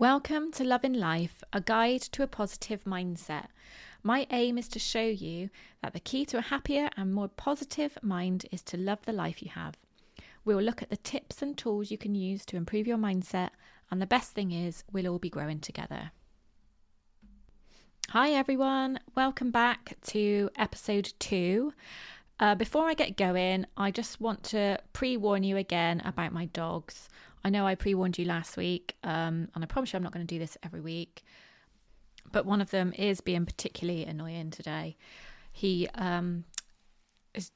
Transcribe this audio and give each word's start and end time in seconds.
Welcome 0.00 0.50
to 0.52 0.64
Loving 0.64 0.94
Life, 0.94 1.44
a 1.52 1.60
guide 1.60 2.00
to 2.12 2.22
a 2.22 2.26
positive 2.26 2.84
mindset. 2.84 3.48
My 4.02 4.26
aim 4.30 4.56
is 4.56 4.66
to 4.68 4.78
show 4.78 5.02
you 5.02 5.50
that 5.82 5.92
the 5.92 6.00
key 6.00 6.24
to 6.24 6.38
a 6.38 6.40
happier 6.40 6.88
and 6.96 7.12
more 7.12 7.28
positive 7.28 7.98
mind 8.00 8.46
is 8.50 8.62
to 8.62 8.78
love 8.78 9.00
the 9.04 9.12
life 9.12 9.42
you 9.42 9.50
have. 9.50 9.74
We'll 10.42 10.62
look 10.62 10.80
at 10.80 10.88
the 10.88 10.96
tips 10.96 11.42
and 11.42 11.54
tools 11.54 11.90
you 11.90 11.98
can 11.98 12.14
use 12.14 12.46
to 12.46 12.56
improve 12.56 12.86
your 12.86 12.96
mindset, 12.96 13.50
and 13.90 14.00
the 14.00 14.06
best 14.06 14.32
thing 14.32 14.52
is, 14.52 14.84
we'll 14.90 15.06
all 15.06 15.18
be 15.18 15.28
growing 15.28 15.60
together. 15.60 16.12
Hi, 18.08 18.30
everyone. 18.30 19.00
Welcome 19.14 19.50
back 19.50 19.98
to 20.06 20.48
episode 20.56 21.12
two. 21.18 21.74
Uh, 22.38 22.54
before 22.54 22.88
I 22.88 22.94
get 22.94 23.18
going, 23.18 23.66
I 23.76 23.90
just 23.90 24.18
want 24.18 24.44
to 24.44 24.78
pre 24.94 25.18
warn 25.18 25.42
you 25.42 25.58
again 25.58 26.00
about 26.06 26.32
my 26.32 26.46
dogs. 26.46 27.10
I 27.44 27.50
know 27.50 27.66
I 27.66 27.74
pre 27.74 27.94
warned 27.94 28.18
you 28.18 28.24
last 28.24 28.56
week, 28.56 28.96
um, 29.02 29.48
and 29.54 29.62
I 29.62 29.66
promise 29.66 29.92
you 29.92 29.96
I'm 29.96 30.02
not 30.02 30.12
going 30.12 30.26
to 30.26 30.34
do 30.34 30.38
this 30.38 30.56
every 30.62 30.80
week. 30.80 31.22
But 32.32 32.46
one 32.46 32.60
of 32.60 32.70
them 32.70 32.92
is 32.96 33.20
being 33.20 33.46
particularly 33.46 34.04
annoying 34.04 34.50
today. 34.50 34.96
He 35.52 35.88
um, 35.94 36.44
is, 37.34 37.50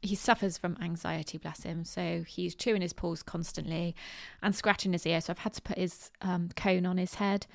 he 0.00 0.14
suffers 0.14 0.56
from 0.56 0.76
anxiety, 0.80 1.38
bless 1.38 1.62
him. 1.62 1.84
So 1.84 2.24
he's 2.26 2.54
chewing 2.54 2.80
his 2.82 2.92
paws 2.92 3.22
constantly 3.22 3.94
and 4.42 4.54
scratching 4.54 4.92
his 4.92 5.06
ear. 5.06 5.20
So 5.20 5.32
I've 5.32 5.38
had 5.38 5.52
to 5.54 5.62
put 5.62 5.78
his 5.78 6.10
um, 6.22 6.50
cone 6.56 6.86
on 6.86 6.96
his 6.96 7.14
head. 7.16 7.46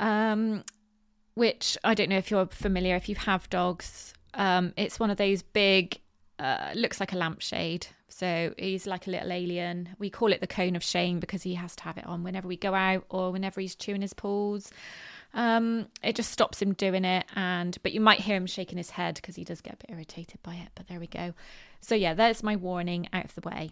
Um, 0.00 0.64
which 1.34 1.76
I 1.84 1.94
don't 1.94 2.08
know 2.08 2.18
if 2.18 2.30
you're 2.30 2.46
familiar, 2.46 2.96
if 2.96 3.08
you 3.08 3.16
have 3.16 3.50
dogs. 3.50 4.14
Um, 4.34 4.72
it's 4.76 4.98
one 4.98 5.10
of 5.10 5.16
those 5.16 5.42
big, 5.42 5.98
uh, 6.38 6.72
looks 6.74 7.00
like 7.00 7.12
a 7.12 7.16
lampshade, 7.16 7.86
so 8.08 8.54
he's 8.58 8.86
like 8.86 9.06
a 9.06 9.10
little 9.10 9.32
alien. 9.32 9.90
We 9.98 10.10
call 10.10 10.32
it 10.32 10.40
the 10.40 10.46
cone 10.46 10.76
of 10.76 10.82
shame 10.82 11.20
because 11.20 11.42
he 11.42 11.54
has 11.54 11.76
to 11.76 11.84
have 11.84 11.98
it 11.98 12.06
on 12.06 12.22
whenever 12.24 12.48
we 12.48 12.56
go 12.56 12.74
out 12.74 13.04
or 13.08 13.30
whenever 13.30 13.60
he's 13.60 13.74
chewing 13.74 14.02
his 14.02 14.14
paws. 14.14 14.70
Um, 15.32 15.88
it 16.02 16.14
just 16.14 16.30
stops 16.30 16.62
him 16.62 16.74
doing 16.74 17.04
it, 17.04 17.26
and 17.34 17.76
but 17.82 17.92
you 17.92 18.00
might 18.00 18.20
hear 18.20 18.36
him 18.36 18.46
shaking 18.46 18.78
his 18.78 18.90
head 18.90 19.16
because 19.16 19.36
he 19.36 19.44
does 19.44 19.60
get 19.60 19.74
a 19.74 19.76
bit 19.78 19.90
irritated 19.90 20.42
by 20.42 20.54
it. 20.54 20.68
But 20.74 20.88
there 20.88 21.00
we 21.00 21.06
go. 21.06 21.34
So 21.80 21.94
yeah, 21.94 22.14
there's 22.14 22.42
my 22.42 22.56
warning 22.56 23.08
out 23.12 23.24
of 23.24 23.34
the 23.34 23.48
way. 23.48 23.70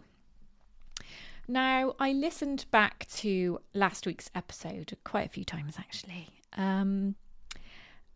Now 1.49 1.95
I 1.99 2.13
listened 2.13 2.67
back 2.71 3.07
to 3.17 3.61
last 3.75 4.07
week's 4.07 4.31
episode 4.35 4.97
quite 5.05 5.27
a 5.27 5.31
few 5.31 5.45
times 5.45 5.77
actually. 5.79 6.29
Um, 6.57 7.17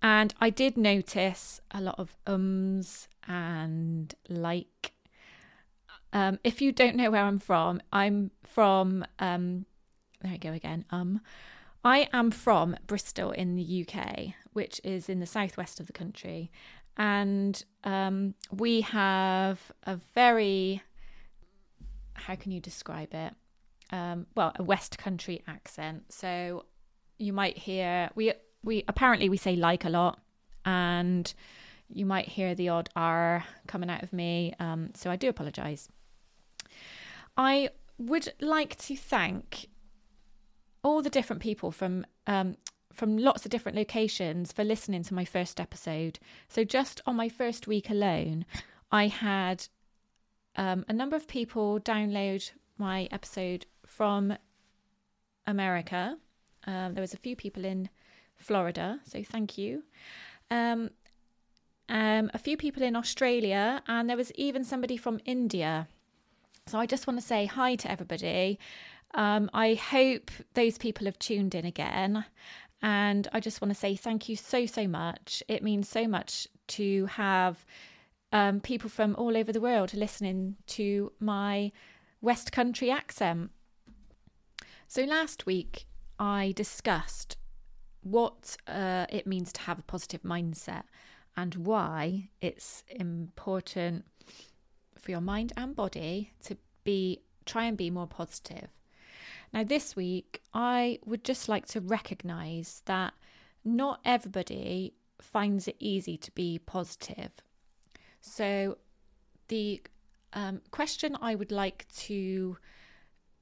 and 0.03 0.35
I 0.41 0.51
did 0.51 0.77
notice 0.77 1.61
a 1.70 1.81
lot 1.81 1.98
of 1.98 2.17
ums 2.27 3.09
and 3.27 4.15
like 4.29 4.93
um, 6.13 6.39
if 6.45 6.63
you 6.63 6.73
don't 6.73 6.97
know 6.97 7.11
where 7.11 7.25
I'm 7.25 7.39
from, 7.39 7.81
I'm 7.93 8.31
from, 8.43 9.05
um, 9.19 9.67
there 10.23 10.33
I 10.33 10.37
go 10.39 10.53
again, 10.53 10.85
um, 10.91 11.21
I 11.85 12.09
am 12.13 12.31
from 12.31 12.75
Bristol 12.87 13.33
in 13.33 13.55
the 13.55 13.87
UK, 13.87 14.35
which 14.55 14.81
is 14.83 15.09
in 15.09 15.21
the 15.21 15.27
southwest 15.27 15.79
of 15.79 15.87
the 15.87 15.93
country. 15.93 16.51
And 16.97 17.63
um, 17.85 18.35
we 18.51 18.81
have 18.81 19.61
a 19.85 19.97
very, 20.15 20.83
how 22.15 22.35
can 22.35 22.51
you 22.51 22.61
describe 22.61 23.13
it? 23.13 23.35
Um, 23.93 24.27
well, 24.35 24.53
a 24.57 24.63
West 24.63 24.99
Country 24.99 25.43
accent. 25.47 26.05
So 26.13 26.65
you 27.19 27.33
might 27.33 27.59
hear, 27.59 28.11
we, 28.15 28.33
we 28.65 28.85
apparently 28.89 29.29
we 29.29 29.37
say 29.37 29.55
like 29.55 29.85
a 29.85 29.91
lot. 29.91 30.19
And 30.65 31.33
you 31.89 32.06
might 32.06 32.29
hear 32.29 32.55
the 32.55 32.69
odd 32.69 32.89
R 32.97 33.45
coming 33.67 33.91
out 33.91 34.03
of 34.03 34.12
me. 34.12 34.55
Um, 34.59 34.91
so 34.95 35.11
I 35.11 35.17
do 35.17 35.29
apologise. 35.29 35.89
I 37.37 37.70
would 37.98 38.33
like 38.41 38.77
to 38.79 38.97
thank 38.97 39.69
all 40.83 41.03
the 41.03 41.11
different 41.11 41.42
people 41.42 41.70
from 41.70 42.07
um, 42.27 42.57
from 42.92 43.19
lots 43.19 43.45
of 43.45 43.51
different 43.51 43.77
locations 43.77 44.53
for 44.53 44.64
listening 44.64 45.03
to 45.03 45.14
my 45.14 45.25
first 45.25 45.61
episode. 45.61 46.19
So 46.48 46.64
just 46.64 47.03
on 47.07 47.14
my 47.14 47.29
first 47.29 47.67
week 47.67 47.91
alone, 47.91 48.47
I 48.91 49.08
had 49.08 49.67
um, 50.57 50.85
a 50.89 50.95
number 50.95 51.14
of 51.14 51.29
people 51.29 51.79
download 51.79 52.51
my 52.79 53.07
episode 53.13 53.67
from 53.85 54.39
America. 55.47 56.17
Um, 56.67 56.95
there 56.95 57.03
was 57.03 57.13
a 57.13 57.18
few 57.18 57.36
people 57.36 57.67
in 57.67 57.91
Florida, 58.35 59.01
so 59.05 59.23
thank 59.23 59.58
you. 59.58 59.83
Um, 60.51 60.91
um, 61.89 62.30
a 62.35 62.39
few 62.39 62.57
people 62.57 62.83
in 62.83 62.97
Australia, 62.97 63.83
and 63.86 64.08
there 64.08 64.17
was 64.17 64.33
even 64.33 64.64
somebody 64.64 64.97
from 64.97 65.20
India. 65.24 65.89
So 66.67 66.79
I 66.79 66.86
just 66.86 67.07
want 67.07 67.20
to 67.20 67.27
say 67.27 67.47
hi 67.47 67.77
to 67.77 67.91
everybody. 67.91 68.58
Um, 69.14 69.48
I 69.55 69.74
hope 69.74 70.30
those 70.55 70.79
people 70.79 71.07
have 71.07 71.19
tuned 71.19 71.55
in 71.55 71.64
again. 71.64 72.24
And 72.83 73.29
I 73.33 73.41
just 73.41 73.61
want 73.61 73.73
to 73.73 73.79
say 73.79 73.97
thank 73.97 74.29
you 74.29 74.36
so, 74.36 74.67
so 74.67 74.86
much. 74.86 75.42
It 75.48 75.63
means 75.63 75.89
so 75.89 76.07
much 76.07 76.47
to 76.69 77.07
have 77.07 77.64
um, 78.33 78.61
people 78.61 78.91
from 78.91 79.14
all 79.17 79.36
over 79.36 79.53
the 79.53 79.61
world 79.61 79.95
listening 79.95 80.57
to 80.68 81.13
my 81.20 81.73
West 82.20 82.53
Country 82.53 82.91
accent. 82.91 83.51
So 84.89 85.05
last 85.05 85.47
week, 85.47 85.86
I 86.18 86.53
discussed 86.55 87.36
what 88.03 88.57
uh, 88.67 89.07
it 89.08 89.27
means 89.27 89.53
to 89.55 89.61
have 89.63 89.79
a 89.79 89.83
positive 89.83 90.23
mindset 90.23 90.85
and 91.36 91.55
why 91.55 92.29
it's 92.41 92.83
important 92.89 94.05
for 94.98 95.11
your 95.11 95.20
mind 95.20 95.52
and 95.57 95.77
body 95.77 96.33
to 96.45 96.57
be 96.85 97.23
try 97.45 97.64
and 97.64 97.77
be 97.77 97.91
more 97.91 98.07
positive. 98.07 98.69
Now 99.52 99.64
this 99.64 99.95
week 99.95 100.42
I 100.52 100.98
would 101.05 101.24
just 101.24 101.48
like 101.48 101.67
to 101.67 101.80
recognize 101.80 102.83
that 102.86 103.14
not 103.64 104.01
everybody 104.05 104.95
finds 105.20 105.69
it 105.69 105.77
easy 105.79 106.17
to 106.17 106.30
be 106.33 106.58
positive. 106.58 107.33
So 108.20 108.79
the 109.48 109.83
um, 110.33 110.61
question 110.70 111.17
I 111.20 111.35
would 111.35 111.53
like 111.53 111.86
to 112.07 112.58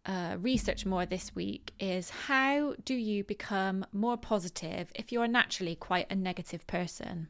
uh, 0.07 0.37
research 0.39 0.85
more 0.85 1.07
this 1.07 1.35
week 1.35 1.73
is 1.81 2.11
how 2.11 2.75
do 2.85 2.95
you 2.95 3.25
become 3.25 3.87
more 3.93 4.19
positive 4.19 4.91
if 4.95 5.11
you're 5.11 5.27
naturally 5.27 5.75
quite 5.75 6.07
a 6.11 6.15
negative 6.15 6.67
person? 6.67 7.29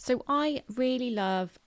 So 0.00 0.22
I 0.28 0.62
really 0.76 1.10
love 1.10 1.58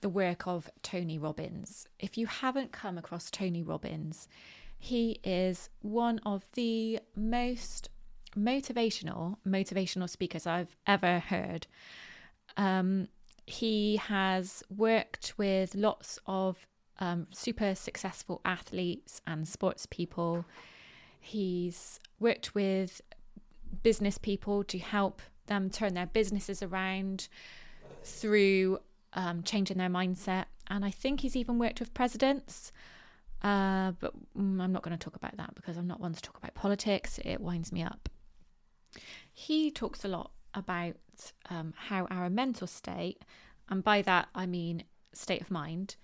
the 0.00 0.08
work 0.08 0.46
of 0.46 0.70
Tony 0.80 1.18
Robbins. 1.18 1.88
If 1.98 2.16
you 2.16 2.26
haven't 2.26 2.70
come 2.70 2.96
across 2.96 3.32
Tony 3.32 3.64
Robbins, 3.64 4.28
he 4.78 5.18
is 5.24 5.68
one 5.82 6.20
of 6.24 6.44
the 6.54 7.00
most 7.16 7.90
motivational 8.36 9.38
motivational 9.44 10.08
speakers 10.08 10.46
I've 10.46 10.76
ever 10.86 11.18
heard. 11.18 11.66
Um, 12.56 13.08
he 13.44 13.96
has 13.96 14.62
worked 14.74 15.34
with 15.36 15.74
lots 15.74 16.20
of 16.26 16.64
um, 17.00 17.26
super 17.32 17.74
successful 17.74 18.40
athletes 18.44 19.20
and 19.26 19.48
sports 19.48 19.86
people. 19.86 20.44
He's 21.18 21.98
worked 22.20 22.54
with 22.54 23.00
business 23.82 24.16
people 24.16 24.62
to 24.62 24.78
help 24.78 25.22
them 25.46 25.70
turn 25.70 25.94
their 25.94 26.06
businesses 26.06 26.62
around 26.62 27.26
through 28.04 28.78
um, 29.12 29.42
changing 29.42 29.78
their 29.78 29.88
mindset. 29.88 30.46
And 30.68 30.84
I 30.84 30.90
think 30.90 31.20
he's 31.20 31.36
even 31.36 31.58
worked 31.58 31.80
with 31.80 31.94
presidents. 31.94 32.72
Uh, 33.42 33.92
but 33.98 34.12
mm, 34.36 34.60
I'm 34.60 34.72
not 34.72 34.82
going 34.82 34.96
to 34.96 35.02
talk 35.02 35.16
about 35.16 35.36
that 35.36 35.54
because 35.54 35.76
I'm 35.76 35.86
not 35.86 36.00
one 36.00 36.12
to 36.12 36.22
talk 36.22 36.36
about 36.36 36.54
politics. 36.54 37.18
It 37.24 37.40
winds 37.40 37.72
me 37.72 37.82
up. 37.82 38.08
He 39.32 39.70
talks 39.70 40.04
a 40.04 40.08
lot 40.08 40.32
about 40.54 40.96
um, 41.48 41.72
how 41.76 42.06
our 42.06 42.28
mental 42.28 42.66
state, 42.66 43.22
and 43.68 43.82
by 43.82 44.02
that 44.02 44.28
I 44.34 44.46
mean 44.46 44.84
state 45.12 45.40
of 45.40 45.50
mind, 45.50 45.96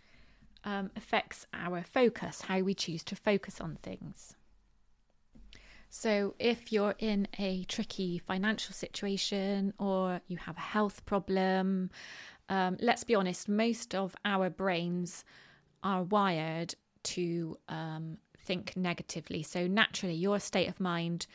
um, 0.64 0.90
affects 0.96 1.46
our 1.52 1.82
focus, 1.82 2.42
how 2.42 2.60
we 2.60 2.74
choose 2.74 3.04
to 3.04 3.16
focus 3.16 3.60
on 3.60 3.76
things. 3.82 4.34
So, 5.88 6.34
if 6.38 6.72
you're 6.72 6.94
in 6.98 7.28
a 7.38 7.64
tricky 7.64 8.18
financial 8.18 8.74
situation 8.74 9.72
or 9.78 10.20
you 10.26 10.36
have 10.36 10.56
a 10.56 10.60
health 10.60 11.04
problem, 11.06 11.90
um, 12.48 12.76
let's 12.80 13.04
be 13.04 13.14
honest, 13.14 13.48
most 13.48 13.94
of 13.94 14.14
our 14.24 14.50
brains 14.50 15.24
are 15.82 16.02
wired 16.02 16.74
to 17.04 17.56
um, 17.68 18.18
think 18.38 18.76
negatively. 18.76 19.42
So 19.42 19.66
naturally, 19.66 20.14
your 20.14 20.38
state 20.38 20.68
of 20.68 20.80
mind 20.80 21.26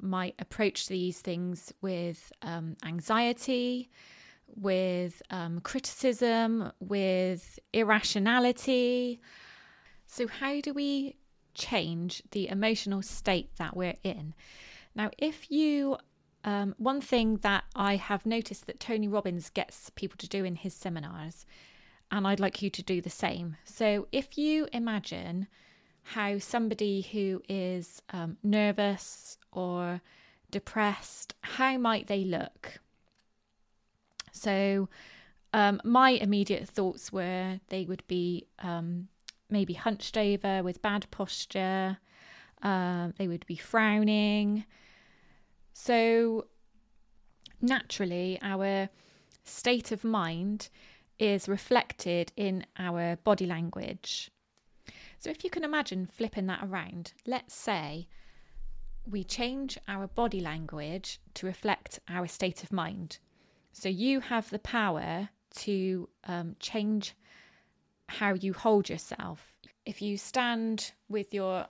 might 0.00 0.34
approach 0.38 0.88
these 0.88 1.20
things 1.20 1.72
with 1.80 2.32
um, 2.42 2.76
anxiety, 2.84 3.88
with 4.54 5.22
um, 5.30 5.60
criticism, 5.60 6.72
with 6.80 7.58
irrationality. 7.72 9.20
So, 10.06 10.28
how 10.28 10.60
do 10.60 10.72
we 10.72 11.16
change 11.56 12.22
the 12.30 12.48
emotional 12.48 13.02
state 13.02 13.50
that 13.56 13.76
we're 13.76 13.96
in? 14.04 14.34
Now, 14.94 15.10
if 15.18 15.50
you 15.50 15.98
um, 16.46 16.76
one 16.78 17.00
thing 17.00 17.38
that 17.38 17.64
I 17.74 17.96
have 17.96 18.24
noticed 18.24 18.66
that 18.66 18.78
Tony 18.78 19.08
Robbins 19.08 19.50
gets 19.50 19.90
people 19.90 20.16
to 20.18 20.28
do 20.28 20.44
in 20.44 20.54
his 20.54 20.74
seminars, 20.74 21.44
and 22.10 22.24
I'd 22.24 22.38
like 22.38 22.62
you 22.62 22.70
to 22.70 22.82
do 22.84 23.00
the 23.00 23.10
same. 23.10 23.56
So, 23.64 24.06
if 24.12 24.38
you 24.38 24.68
imagine 24.72 25.48
how 26.02 26.38
somebody 26.38 27.02
who 27.02 27.42
is 27.48 28.00
um, 28.10 28.36
nervous 28.44 29.38
or 29.50 30.00
depressed, 30.52 31.34
how 31.40 31.76
might 31.78 32.06
they 32.06 32.24
look? 32.24 32.78
So, 34.30 34.88
um, 35.52 35.80
my 35.82 36.10
immediate 36.10 36.68
thoughts 36.68 37.12
were 37.12 37.58
they 37.70 37.86
would 37.86 38.06
be 38.06 38.46
um, 38.60 39.08
maybe 39.50 39.74
hunched 39.74 40.16
over 40.16 40.62
with 40.62 40.82
bad 40.82 41.06
posture, 41.10 41.98
uh, 42.62 43.08
they 43.16 43.28
would 43.28 43.46
be 43.46 43.56
frowning. 43.56 44.64
So, 45.72 46.46
naturally, 47.60 48.38
our 48.42 48.88
state 49.44 49.92
of 49.92 50.04
mind 50.04 50.68
is 51.18 51.48
reflected 51.48 52.32
in 52.36 52.66
our 52.78 53.16
body 53.16 53.46
language. 53.46 54.30
So, 55.18 55.30
if 55.30 55.44
you 55.44 55.50
can 55.50 55.64
imagine 55.64 56.06
flipping 56.06 56.46
that 56.46 56.62
around, 56.62 57.12
let's 57.26 57.54
say 57.54 58.08
we 59.08 59.22
change 59.22 59.78
our 59.86 60.08
body 60.08 60.40
language 60.40 61.20
to 61.34 61.46
reflect 61.46 62.00
our 62.08 62.26
state 62.26 62.62
of 62.62 62.72
mind. 62.72 63.18
So, 63.72 63.88
you 63.88 64.20
have 64.20 64.50
the 64.50 64.58
power 64.58 65.28
to 65.56 66.08
um, 66.24 66.56
change 66.58 67.14
how 68.08 68.34
you 68.34 68.52
hold 68.52 68.88
yourself. 68.88 69.52
If 69.84 70.02
you 70.02 70.16
stand 70.16 70.92
with 71.08 71.32
your 71.34 71.66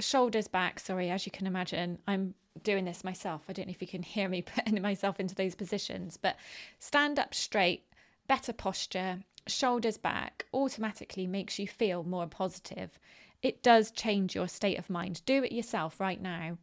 shoulders 0.00 0.48
back, 0.48 0.80
sorry, 0.80 1.10
as 1.10 1.26
you 1.26 1.32
can 1.32 1.46
imagine, 1.46 1.98
I'm 2.06 2.34
doing 2.62 2.84
this 2.84 3.04
myself. 3.04 3.42
I 3.48 3.52
don't 3.52 3.66
know 3.66 3.72
if 3.72 3.82
you 3.82 3.88
can 3.88 4.02
hear 4.02 4.28
me 4.28 4.42
putting 4.54 4.80
myself 4.80 5.20
into 5.20 5.34
those 5.34 5.54
positions, 5.54 6.16
but 6.16 6.36
stand 6.78 7.18
up 7.18 7.34
straight, 7.34 7.84
better 8.28 8.52
posture, 8.52 9.20
shoulders 9.46 9.98
back 9.98 10.46
automatically 10.54 11.26
makes 11.26 11.58
you 11.58 11.68
feel 11.68 12.02
more 12.02 12.26
positive. 12.26 12.98
It 13.42 13.62
does 13.62 13.90
change 13.90 14.34
your 14.34 14.48
state 14.48 14.78
of 14.78 14.88
mind. 14.88 15.20
Do 15.26 15.44
it 15.44 15.52
yourself 15.52 16.00
right 16.00 16.20
now. 16.20 16.56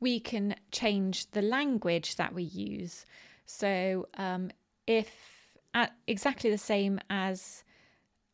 We 0.00 0.18
can 0.18 0.56
change 0.72 1.30
the 1.30 1.42
language 1.42 2.16
that 2.16 2.34
we 2.34 2.42
use. 2.42 3.06
So, 3.46 4.08
um, 4.14 4.50
if 4.88 5.41
at 5.74 5.92
exactly 6.06 6.50
the 6.50 6.58
same 6.58 7.00
as 7.10 7.64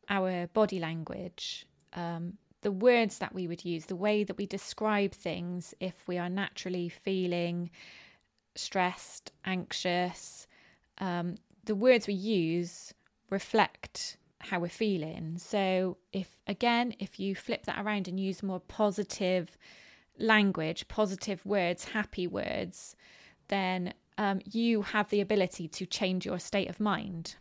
our 0.08 0.46
body 0.49 0.79
language, 0.79 1.67
um, 1.93 2.35
the 2.62 2.73
words 2.73 3.19
that 3.19 3.35
we 3.35 3.46
would 3.46 3.64
use, 3.64 3.87
the 3.87 3.96
way 3.96 4.25
that 4.25 4.37
we 4.37 4.46
describe 4.46 5.12
things 5.12 5.75
if 5.81 6.06
we 6.08 6.19
are 6.19 6.29
naturally 6.29 6.88
feeling 6.88 7.70
stressed, 8.56 9.32
anxious, 9.44 10.46
um, 10.99 11.37
the 11.64 11.75
words 11.75 12.06
we 12.06 12.14
use 12.14 12.93
reflect 13.31 14.17
how 14.40 14.58
we're 14.61 14.69
feeling. 14.69 15.37
So, 15.38 15.99
if 16.12 16.38
again, 16.46 16.94
if 16.99 17.20
you 17.20 17.35
flip 17.35 17.64
that 17.64 17.85
around 17.85 18.08
and 18.08 18.19
use 18.19 18.43
more 18.43 18.61
positive 18.61 19.56
language, 20.19 20.88
positive 20.88 21.44
words, 21.44 21.85
happy 21.85 22.26
words, 22.26 22.96
then 23.49 23.94
um, 24.19 24.41
you 24.44 24.82
have 24.82 25.09
the 25.09 25.20
ability 25.20 25.69
to 25.69 25.87
change 25.87 26.26
your 26.26 26.38
state 26.38 26.69
of 26.69 26.81
mind. 26.81 27.37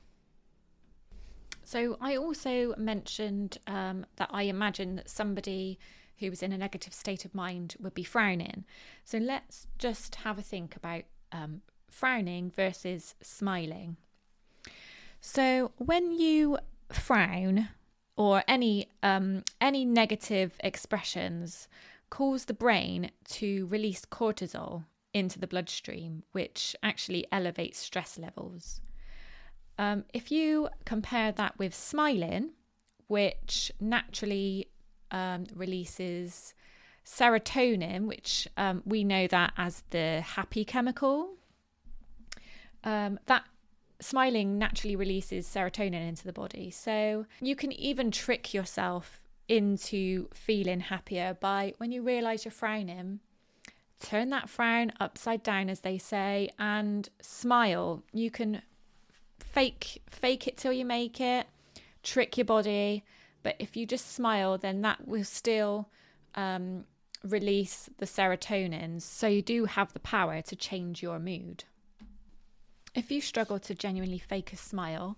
So, 1.64 1.98
I 2.00 2.16
also 2.16 2.74
mentioned 2.78 3.58
um, 3.68 4.06
that 4.16 4.30
I 4.32 4.44
imagine 4.44 4.96
that 4.96 5.10
somebody 5.10 5.78
who 6.20 6.30
was 6.30 6.42
in 6.42 6.54
a 6.54 6.58
negative 6.58 6.94
state 6.94 7.26
of 7.26 7.36
mind 7.36 7.76
would 7.80 7.94
be 7.94 8.04
frowning. 8.04 8.64
So, 9.04 9.18
let's 9.18 9.68
just 9.78 10.16
have 10.16 10.38
a 10.38 10.42
think 10.42 10.78
about 10.78 11.04
um, 11.34 11.62
frowning 11.90 12.52
versus 12.56 13.16
smiling. 13.22 13.98
So, 15.20 15.72
when 15.78 16.12
you 16.12 16.60
frown 16.94 17.68
or 18.16 18.44
any 18.48 18.88
um, 19.04 19.44
any 19.60 19.84
negative 19.84 20.54
expressions 20.62 21.68
cause 22.10 22.46
the 22.46 22.54
brain 22.54 23.12
to 23.26 23.68
release 23.68 24.06
cortisol 24.06 24.86
into 25.14 25.40
the 25.40 25.48
bloodstream, 25.48 26.24
which 26.32 26.76
actually 26.84 27.26
elevates 27.32 27.78
stress 27.80 28.18
levels. 28.18 28.82
Um, 29.78 30.06
if 30.14 30.32
you 30.32 30.70
compare 30.86 31.32
that 31.34 31.58
with 31.58 31.74
smiling, 31.74 32.52
which 33.08 33.72
naturally 33.80 34.70
um, 35.12 35.46
releases 35.56 36.54
serotonin, 37.06 38.06
which 38.06 38.48
um, 38.58 38.84
we 38.86 39.04
know 39.04 39.28
that 39.28 39.54
as 39.58 39.84
the 39.92 40.22
happy 40.22 40.66
chemical, 40.66 41.30
um, 42.84 43.20
that 43.28 43.44
smiling 44.00 44.58
naturally 44.58 44.96
releases 44.96 45.48
serotonin 45.48 46.08
into 46.08 46.24
the 46.24 46.34
body. 46.34 46.70
So 46.70 47.26
you 47.42 47.56
can 47.56 47.72
even 47.72 48.12
trick 48.12 48.54
yourself 48.54 49.22
into 49.48 50.28
feeling 50.34 50.82
happier 50.82 51.38
by 51.40 51.74
when 51.78 51.92
you 51.92 52.02
realize 52.02 52.44
you're 52.44 52.52
frowning, 52.52 53.22
turn 54.00 54.30
that 54.30 54.50
frown 54.50 54.92
upside 55.00 55.44
down, 55.44 55.70
as 55.70 55.82
they 55.82 55.98
say, 55.98 56.50
and 56.60 57.10
smile. 57.22 58.04
You 58.14 58.32
can 58.32 58.62
fake 59.40 60.04
fake 60.10 60.48
it 60.48 60.58
till 60.58 60.74
you 60.74 60.86
make 60.86 61.20
it, 61.20 61.48
trick 62.04 62.38
your 62.38 62.46
body. 62.46 63.04
But 63.44 63.56
if 63.60 63.78
you 63.78 63.86
just 63.86 64.14
smile, 64.14 64.58
then 64.58 64.82
that 64.82 65.08
will 65.08 65.24
still 65.24 65.90
um, 66.36 66.86
release 67.24 67.90
the 67.98 68.06
serotonin. 68.06 69.02
So 69.02 69.28
you 69.28 69.42
do 69.42 69.66
have 69.66 69.94
the 69.94 70.00
power 70.00 70.42
to 70.42 70.56
change 70.56 71.02
your 71.02 71.20
mood. 71.20 71.64
If 72.96 73.12
you 73.12 73.22
struggle 73.22 73.60
to 73.60 73.76
genuinely 73.76 74.18
fake 74.18 74.54
a 74.54 74.58
smile 74.58 75.18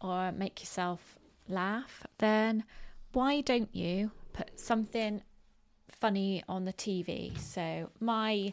or 0.00 0.32
make 0.32 0.60
yourself 0.60 1.18
laugh, 1.48 2.04
then 2.18 2.64
why 3.12 3.40
don't 3.40 3.74
you 3.74 4.10
put 4.32 4.58
something 4.58 5.22
funny 6.00 6.42
on 6.48 6.64
the 6.64 6.72
TV? 6.72 7.38
So 7.38 7.90
my 8.00 8.52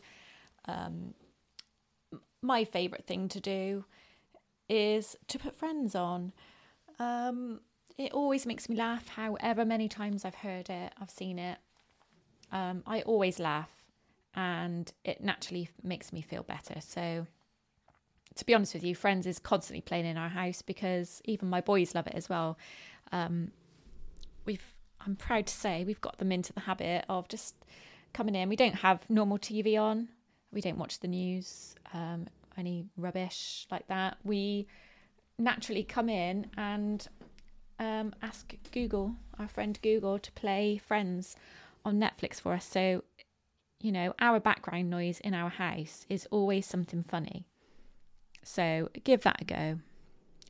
um, 0.66 1.14
my 2.42 2.64
favorite 2.64 3.06
thing 3.06 3.28
to 3.30 3.40
do 3.40 3.86
is 4.70 5.16
to 5.28 5.40
put 5.40 5.56
Friends 5.56 5.96
on. 5.96 6.34
Um, 7.00 7.62
it 7.98 8.12
always 8.12 8.46
makes 8.46 8.70
me 8.70 8.76
laugh. 8.76 9.08
However 9.08 9.66
many 9.66 9.88
times 9.88 10.24
I've 10.24 10.36
heard 10.36 10.70
it, 10.70 10.94
I've 11.02 11.10
seen 11.10 11.40
it. 11.40 11.58
Um, 12.52 12.84
I 12.86 13.02
always 13.02 13.40
laugh, 13.40 13.72
and 14.36 14.92
it 15.04 15.22
naturally 15.22 15.70
makes 15.84 16.14
me 16.14 16.22
feel 16.22 16.44
better. 16.44 16.80
So, 16.80 17.28
to 18.36 18.46
be 18.46 18.54
honest 18.54 18.74
with 18.74 18.84
you, 18.84 18.96
Friends 18.96 19.26
is 19.26 19.40
constantly 19.40 19.82
playing 19.82 20.06
in 20.06 20.18
our 20.18 20.30
house 20.30 20.62
because 20.62 21.22
even 21.26 21.50
my 21.50 21.60
boys 21.60 21.96
love 21.96 22.08
it 22.08 22.14
as 22.16 22.30
well. 22.30 22.58
Um, 23.12 23.52
we've, 24.46 24.74
I'm 25.08 25.16
proud 25.16 25.48
to 25.48 25.54
say, 25.54 25.86
we've 25.86 26.02
got 26.02 26.18
them 26.18 26.34
into 26.34 26.52
the 26.52 26.60
habit 26.60 27.06
of 27.08 27.30
just 27.30 27.56
coming 28.14 28.36
in. 28.36 28.50
We 28.50 28.58
don't 28.58 28.76
have 28.76 29.10
normal 29.10 29.40
TV 29.40 29.82
on. 29.82 30.10
We 30.52 30.60
don't 30.60 30.78
watch 30.78 31.00
the 31.00 31.08
news. 31.08 31.76
Um, 31.94 32.28
any 32.58 32.86
rubbish 32.98 33.68
like 33.72 33.88
that, 33.88 34.18
we 34.26 34.68
naturally 35.40 35.84
come 35.84 36.10
in 36.10 36.48
and 36.58 37.08
um, 37.80 38.14
ask 38.22 38.54
Google, 38.74 39.16
our 39.40 39.48
friend 39.48 39.80
Google, 39.82 40.20
to 40.20 40.32
play 40.34 40.78
Friends 40.78 41.38
on 41.86 42.02
Netflix 42.02 42.42
for 42.42 42.54
us. 42.54 42.66
So, 42.66 43.04
you 43.80 43.94
know, 43.94 44.14
our 44.20 44.42
background 44.42 44.90
noise 44.90 45.22
in 45.22 45.34
our 45.34 45.50
house 45.50 46.06
is 46.10 46.28
always 46.32 46.66
something 46.66 47.04
funny. 47.08 47.46
So, 48.44 48.90
give 49.06 49.22
that 49.22 49.42
a 49.42 49.46
go. 49.46 49.80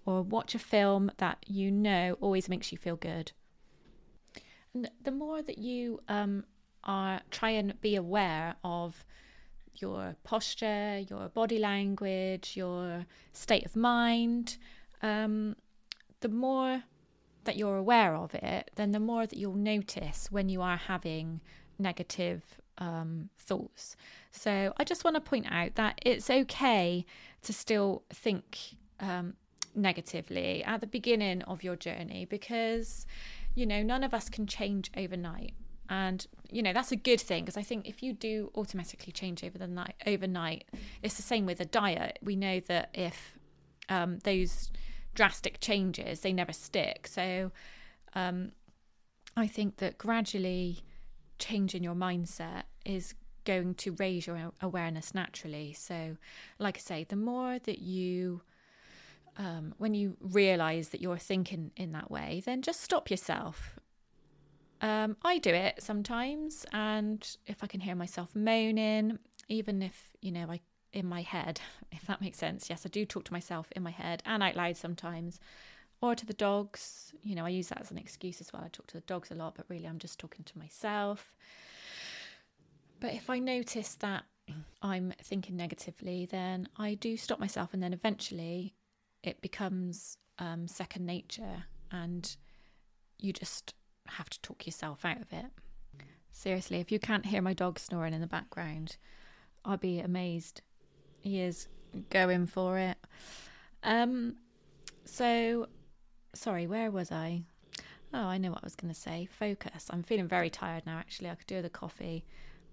Or 0.06 0.24
watch 0.24 0.56
a 0.56 0.60
film 0.60 1.12
that 1.18 1.46
you 1.46 1.70
know 1.70 2.18
always 2.22 2.50
makes 2.50 2.72
you 2.72 2.78
feel 2.80 2.96
good. 2.96 3.34
The 5.04 5.12
more 5.12 5.42
that 5.42 5.58
you 5.58 6.02
um, 6.08 6.44
are 6.84 7.22
try 7.32 7.52
and 7.52 7.80
be 7.82 7.96
aware 7.96 8.56
of 8.64 9.06
your 9.76 10.16
posture, 10.24 11.04
your 11.10 11.30
body 11.30 11.60
language, 11.60 12.54
your 12.56 13.06
state 13.34 13.66
of 13.66 13.76
mind, 13.76 14.58
um, 15.02 15.56
the 16.22 16.30
more 16.30 16.84
that 17.44 17.56
you're 17.56 17.78
aware 17.78 18.16
of 18.16 18.34
it, 18.36 18.72
then 18.76 18.92
the 18.92 19.00
more 19.00 19.26
that 19.26 19.38
you'll 19.38 19.54
notice 19.54 20.28
when 20.32 20.50
you 20.50 20.62
are 20.62 20.78
having 20.78 21.40
negative 21.80 22.44
um, 22.78 23.30
thoughts. 23.40 23.96
So 24.32 24.74
I 24.78 24.84
just 24.84 25.04
want 25.04 25.16
to 25.16 25.22
point 25.22 25.48
out 25.50 25.76
that 25.76 26.00
it's 26.06 26.30
okay 26.30 27.06
to 27.44 27.54
still 27.54 28.04
think 28.10 28.58
um, 29.00 29.36
negatively 29.76 30.64
at 30.64 30.82
the 30.82 30.88
beginning 30.88 31.42
of 31.44 31.64
your 31.64 31.76
journey 31.76 32.26
because, 32.26 33.06
you 33.58 33.66
know, 33.66 33.82
none 33.82 34.04
of 34.04 34.14
us 34.14 34.30
can 34.30 34.46
change 34.46 34.92
overnight. 34.96 35.54
And 35.90 36.26
you 36.52 36.62
know 36.62 36.74
that's 36.74 36.92
a 36.92 36.96
good 36.98 37.20
thing 37.20 37.44
because 37.44 37.58
i 37.58 37.62
think 37.62 37.88
if 37.88 38.02
you 38.02 38.14
do 38.14 38.52
automatically 38.56 39.12
change 39.12 39.44
over 39.44 39.58
the 39.58 39.68
night 39.68 39.96
overnight 40.06 40.66
it's 41.02 41.16
the 41.16 41.22
same 41.22 41.46
with 41.46 41.60
a 41.60 41.66
diet. 41.66 42.20
We 42.22 42.36
know 42.36 42.60
that 42.62 42.90
if 42.94 43.38
um, 43.90 44.20
those 44.20 44.70
drastic 45.14 45.60
changes 45.60 46.22
they 46.22 46.34
never 46.34 46.54
stick. 46.54 47.08
So 47.08 47.52
um, 48.14 48.52
i 49.36 49.48
think 49.48 49.78
that 49.78 49.98
gradually 49.98 50.84
changing 51.40 51.84
your 51.84 51.96
mindset 51.96 52.64
is 52.86 53.14
going 53.46 53.76
to 53.76 53.92
raise 53.94 54.28
your 54.28 54.52
awareness 54.62 55.16
naturally. 55.16 55.72
So 55.74 56.18
like 56.60 56.78
i 56.78 56.80
say 56.82 57.06
the 57.06 57.16
more 57.16 57.60
that 57.60 57.80
you 57.80 58.42
um, 59.38 59.74
when 59.78 59.94
you 59.94 60.18
realize 60.20 60.90
that 60.90 61.02
you're 61.02 61.18
thinking 61.18 61.72
in 61.76 61.92
that 61.92 62.10
way 62.12 62.42
then 62.46 62.62
just 62.62 62.82
stop 62.82 63.10
yourself 63.10 63.80
Um, 64.82 65.18
I 65.24 65.40
do 65.40 65.50
it 65.50 65.82
sometimes, 65.82 66.66
and 66.72 67.38
if 67.48 67.64
I 67.64 67.68
can 67.68 67.80
hear 67.80 67.96
myself 67.96 68.36
moaning, 68.36 69.18
even 69.48 69.82
if 69.82 70.16
you 70.22 70.32
know 70.32 70.46
I 70.52 70.60
in 70.94 71.06
my 71.08 71.22
head, 71.24 71.60
if 71.92 72.06
that 72.08 72.22
makes 72.22 72.38
sense. 72.38 72.70
Yes, 72.70 72.86
I 72.86 72.90
do 72.90 73.06
talk 73.06 73.24
to 73.26 73.34
myself 73.34 73.72
in 73.76 73.84
my 73.84 73.92
head 73.92 74.22
and 74.26 74.44
out 74.44 74.56
loud 74.56 74.78
sometimes, 74.78 75.40
or 76.02 76.14
to 76.16 76.26
the 76.26 76.34
dogs. 76.34 77.12
You 77.24 77.34
know, 77.36 77.46
I 77.46 77.50
use 77.50 77.70
that 77.70 77.82
as 77.82 77.92
an 77.92 77.98
excuse 77.98 78.40
as 78.40 78.54
well. 78.54 78.64
I 78.64 78.70
talk 78.70 78.88
to 78.88 78.98
the 78.98 79.02
dogs 79.08 79.32
a 79.32 79.36
lot, 79.36 79.56
but 79.56 79.66
really 79.68 79.88
I'm 79.88 80.00
just 80.00 80.20
talking 80.20 80.46
to 80.46 80.58
myself. 80.60 81.36
But 83.00 83.14
if 83.14 83.30
I 83.30 83.40
notice 83.40 83.96
that 83.96 84.26
I'm 84.82 85.12
thinking 85.24 85.56
negatively, 85.58 86.28
then 86.28 86.68
I 86.78 86.94
do 86.96 87.18
stop 87.18 87.40
myself, 87.40 87.74
and 87.74 87.82
then 87.82 87.94
eventually 87.94 88.76
it 89.28 89.42
becomes 89.42 90.18
um, 90.40 90.68
second 90.68 91.06
nature, 91.06 91.66
and 91.92 92.36
you 93.20 93.34
just 93.34 93.74
have 94.08 94.30
to 94.30 94.42
talk 94.42 94.66
yourself 94.66 95.04
out 95.06 95.22
of 95.22 95.32
it. 95.32 95.46
Seriously, 96.32 96.80
if 96.80 96.92
you 96.92 97.00
can't 97.00 97.26
hear 97.26 97.42
my 97.42 97.54
dog 97.54 97.80
snoring 97.80 98.14
in 98.14 98.22
the 98.22 98.28
background, 98.28 98.98
I'd 99.66 99.80
be 99.80 100.00
amazed. 100.00 100.62
He 101.20 101.42
is 101.42 101.68
going 102.10 102.46
for 102.46 102.78
it. 102.78 102.98
Um, 103.84 104.36
so, 105.04 105.68
sorry, 106.34 106.68
where 106.68 106.92
was 106.92 107.12
I? 107.12 107.44
Oh, 108.14 108.26
I 108.26 108.38
know 108.38 108.52
what 108.52 108.64
I 108.64 108.66
was 108.68 108.76
going 108.76 108.94
to 108.94 109.00
say. 109.00 109.28
Focus. 109.40 109.88
I'm 109.90 110.04
feeling 110.04 110.28
very 110.28 110.50
tired 110.50 110.86
now. 110.86 110.98
Actually, 110.98 111.30
I 111.30 111.36
could 111.36 111.48
do 111.48 111.62
the 111.62 111.70
coffee, 111.70 112.24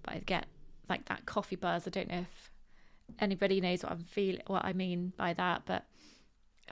but 0.02 0.14
I 0.14 0.18
get 0.18 0.46
like 0.88 1.06
that 1.06 1.26
coffee 1.26 1.56
buzz. 1.56 1.86
I 1.86 1.90
don't 1.90 2.10
know 2.10 2.18
if 2.18 2.50
anybody 3.18 3.60
knows 3.60 3.82
what 3.82 3.92
I'm 3.92 4.04
feeling, 4.04 4.42
what 4.46 4.64
I 4.64 4.72
mean 4.72 5.12
by 5.16 5.32
that, 5.34 5.62
but 5.66 5.84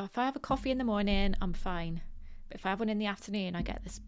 if 0.00 0.18
I 0.18 0.24
have 0.24 0.36
a 0.36 0.40
coffee 0.40 0.70
in 0.70 0.78
the 0.78 0.84
morning, 0.84 1.34
I'm 1.40 1.52
fine. 1.52 2.00
But 2.48 2.58
if 2.58 2.66
I 2.66 2.70
have 2.70 2.80
one 2.80 2.88
in 2.88 2.98
the 2.98 3.06
afternoon, 3.06 3.54
I 3.54 3.62
get 3.62 3.82
this 3.84 4.00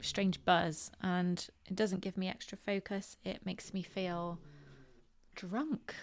strange 0.00 0.44
buzz, 0.44 0.90
and 1.02 1.46
it 1.66 1.76
doesn't 1.76 2.00
give 2.00 2.16
me 2.16 2.28
extra 2.28 2.58
focus. 2.58 3.16
It 3.24 3.44
makes 3.44 3.72
me 3.72 3.82
feel 3.82 4.38
drunk. 5.34 5.94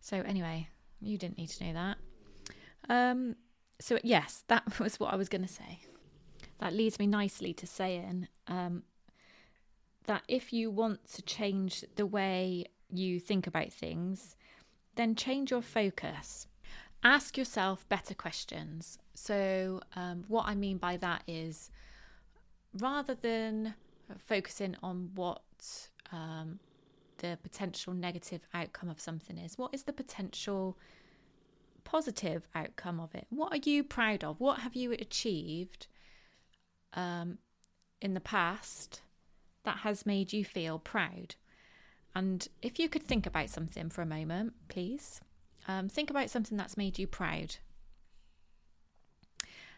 So 0.00 0.18
anyway, 0.18 0.68
you 1.00 1.18
didn't 1.18 1.38
need 1.38 1.48
to 1.48 1.64
know 1.64 1.72
that. 1.72 1.96
Um, 2.88 3.36
so 3.80 3.98
yes, 4.02 4.44
that 4.48 4.78
was 4.80 5.00
what 5.00 5.12
I 5.12 5.16
was 5.16 5.28
going 5.28 5.42
to 5.42 5.48
say. 5.48 5.80
That 6.58 6.74
leads 6.74 6.98
me 6.98 7.06
nicely 7.06 7.54
to 7.54 7.66
saying 7.66 8.28
um, 8.46 8.82
that 10.04 10.22
if 10.28 10.52
you 10.52 10.70
want 10.70 11.06
to 11.14 11.22
change 11.22 11.84
the 11.96 12.06
way 12.06 12.66
you 12.90 13.18
think 13.18 13.46
about 13.46 13.72
things, 13.72 14.36
then 14.96 15.14
change 15.14 15.50
your 15.50 15.62
focus. 15.62 16.46
Ask 17.02 17.38
yourself 17.38 17.88
better 17.88 18.14
questions. 18.14 18.98
So, 19.14 19.80
um, 19.96 20.24
what 20.28 20.46
I 20.46 20.54
mean 20.54 20.76
by 20.78 20.96
that 20.98 21.22
is 21.26 21.70
rather 22.78 23.14
than 23.14 23.74
focusing 24.18 24.76
on 24.82 25.10
what 25.14 25.42
um, 26.12 26.58
the 27.18 27.38
potential 27.42 27.94
negative 27.94 28.42
outcome 28.52 28.90
of 28.90 29.00
something 29.00 29.38
is, 29.38 29.56
what 29.56 29.72
is 29.72 29.84
the 29.84 29.92
potential 29.92 30.76
positive 31.84 32.46
outcome 32.54 33.00
of 33.00 33.14
it? 33.14 33.26
What 33.30 33.52
are 33.52 33.70
you 33.70 33.82
proud 33.82 34.24
of? 34.24 34.40
What 34.40 34.60
have 34.60 34.74
you 34.74 34.92
achieved 34.92 35.86
um, 36.94 37.38
in 38.00 38.14
the 38.14 38.20
past 38.20 39.02
that 39.64 39.78
has 39.78 40.06
made 40.06 40.32
you 40.32 40.44
feel 40.44 40.78
proud? 40.78 41.36
And 42.14 42.46
if 42.60 42.78
you 42.78 42.88
could 42.88 43.04
think 43.04 43.26
about 43.26 43.50
something 43.50 43.88
for 43.88 44.02
a 44.02 44.06
moment, 44.06 44.54
please, 44.68 45.20
um, 45.68 45.88
think 45.88 46.10
about 46.10 46.30
something 46.30 46.56
that's 46.56 46.76
made 46.76 46.98
you 46.98 47.06
proud. 47.06 47.56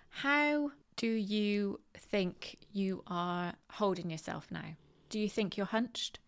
How 0.09 0.73
do 0.97 1.07
you 1.07 1.81
think 1.97 2.59
you 2.73 3.03
are 3.07 3.55
holding 3.71 4.11
yourself 4.11 4.47
now? 4.51 4.77
Do 5.09 5.19
you 5.19 5.29
think 5.29 5.57
you're 5.57 5.67
hunched? 5.67 6.19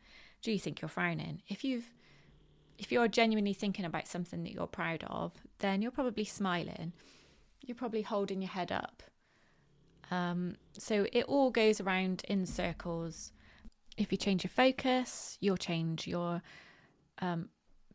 Do 0.42 0.50
you 0.52 0.58
think 0.58 0.80
you're 0.80 0.88
frowning? 0.88 1.42
If 1.48 1.64
you've 1.64 1.92
if 2.78 2.90
you're 2.90 3.08
genuinely 3.08 3.52
thinking 3.52 3.84
about 3.84 4.08
something 4.08 4.42
that 4.42 4.52
you're 4.52 4.66
proud 4.66 5.04
of, 5.06 5.32
then 5.58 5.80
you're 5.80 5.92
probably 5.92 6.24
smiling. 6.24 6.92
You're 7.60 7.76
probably 7.76 8.02
holding 8.02 8.42
your 8.42 8.50
head 8.50 8.72
up. 8.72 9.02
Um, 10.10 10.56
so 10.76 11.06
it 11.12 11.24
all 11.26 11.50
goes 11.50 11.80
around 11.80 12.24
in 12.28 12.46
circles. 12.46 13.32
If 13.96 14.10
you 14.10 14.18
change 14.18 14.42
your 14.42 14.50
focus, 14.50 15.38
you'll 15.40 15.56
change 15.56 16.06
your 16.06 16.42
um, 17.20 17.48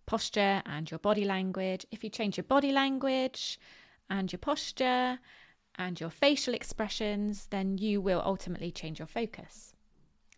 posture 0.10 0.64
and 0.66 0.90
your 0.90 0.98
body 0.98 1.24
language. 1.24 1.86
If 1.92 2.04
you 2.04 2.10
change 2.10 2.36
your 2.36 2.44
body 2.56 2.72
language 2.72 3.60
and 4.10 4.32
your 4.32 4.40
posture 4.40 5.20
and 5.76 6.02
your 6.02 6.10
facial 6.10 6.56
expressions, 6.56 7.46
then 7.52 7.78
you 7.78 8.02
will 8.02 8.20
ultimately 8.26 8.72
change 8.72 8.98
your 8.98 9.08
focus. 9.08 9.76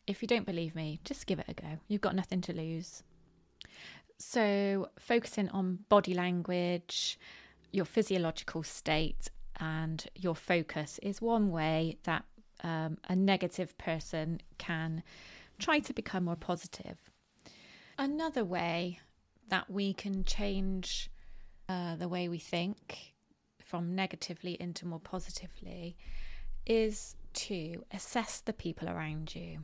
If 0.08 0.22
you 0.22 0.28
don't 0.28 0.46
believe 0.46 0.76
me, 0.76 1.00
just 1.06 1.26
give 1.26 1.40
it 1.40 1.46
a 1.48 1.54
go. 1.54 1.80
You've 1.88 2.02
got 2.02 2.16
nothing 2.16 2.42
to 2.42 2.54
lose. 2.54 3.04
So, 4.18 4.90
focusing 5.00 5.48
on 5.50 5.80
body 5.88 6.14
language, 6.14 7.18
your 7.72 7.86
physiological 7.86 8.64
state, 8.64 9.30
and 9.58 10.06
your 10.16 10.36
focus 10.36 11.00
is 11.02 11.22
one 11.22 11.50
way 11.50 11.98
that 12.04 12.26
um, 12.62 12.98
a 13.08 13.16
negative 13.16 13.78
person 13.78 14.42
can 14.58 15.02
try 15.60 15.80
to 15.80 15.94
become 15.94 16.26
more 16.26 16.36
positive. 16.36 16.98
Another 17.98 18.44
way 18.44 19.00
that 19.52 19.70
we 19.70 19.94
can 19.94 20.24
change 20.24 21.12
uh, 21.68 21.98
the 21.98 22.08
way 22.08 22.30
we 22.30 22.40
think 22.40 23.14
from 23.62 23.94
negatively 23.94 24.58
into 24.60 24.88
more 24.88 25.00
positively 25.00 25.98
is 26.66 27.18
to 27.34 27.84
assess 27.92 28.40
the 28.40 28.54
people 28.54 28.90
around 28.90 29.36
you. 29.36 29.60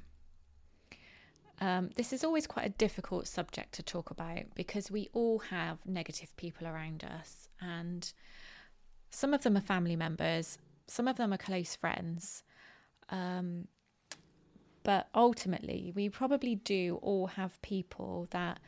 Um, 1.60 1.90
this 1.96 2.12
is 2.12 2.26
always 2.26 2.46
quite 2.48 2.66
a 2.66 2.78
difficult 2.86 3.28
subject 3.28 3.74
to 3.76 3.84
talk 3.84 4.12
about 4.12 4.44
because 4.56 4.92
we 4.92 5.10
all 5.14 5.40
have 5.40 5.80
negative 5.86 6.36
people 6.36 6.68
around 6.68 7.06
us, 7.06 7.48
and 7.62 8.12
some 9.10 9.34
of 9.34 9.42
them 9.42 9.56
are 9.56 9.62
family 9.62 9.96
members, 9.96 10.58
some 10.88 11.08
of 11.08 11.16
them 11.16 11.34
are 11.34 11.38
close 11.38 11.78
friends. 11.78 12.44
Um, 13.10 13.70
but 14.84 15.08
ultimately, 15.16 15.94
we 15.96 16.10
probably 16.10 16.56
do 16.56 17.00
all 17.02 17.28
have 17.28 17.62
people 17.62 18.28
that 18.32 18.60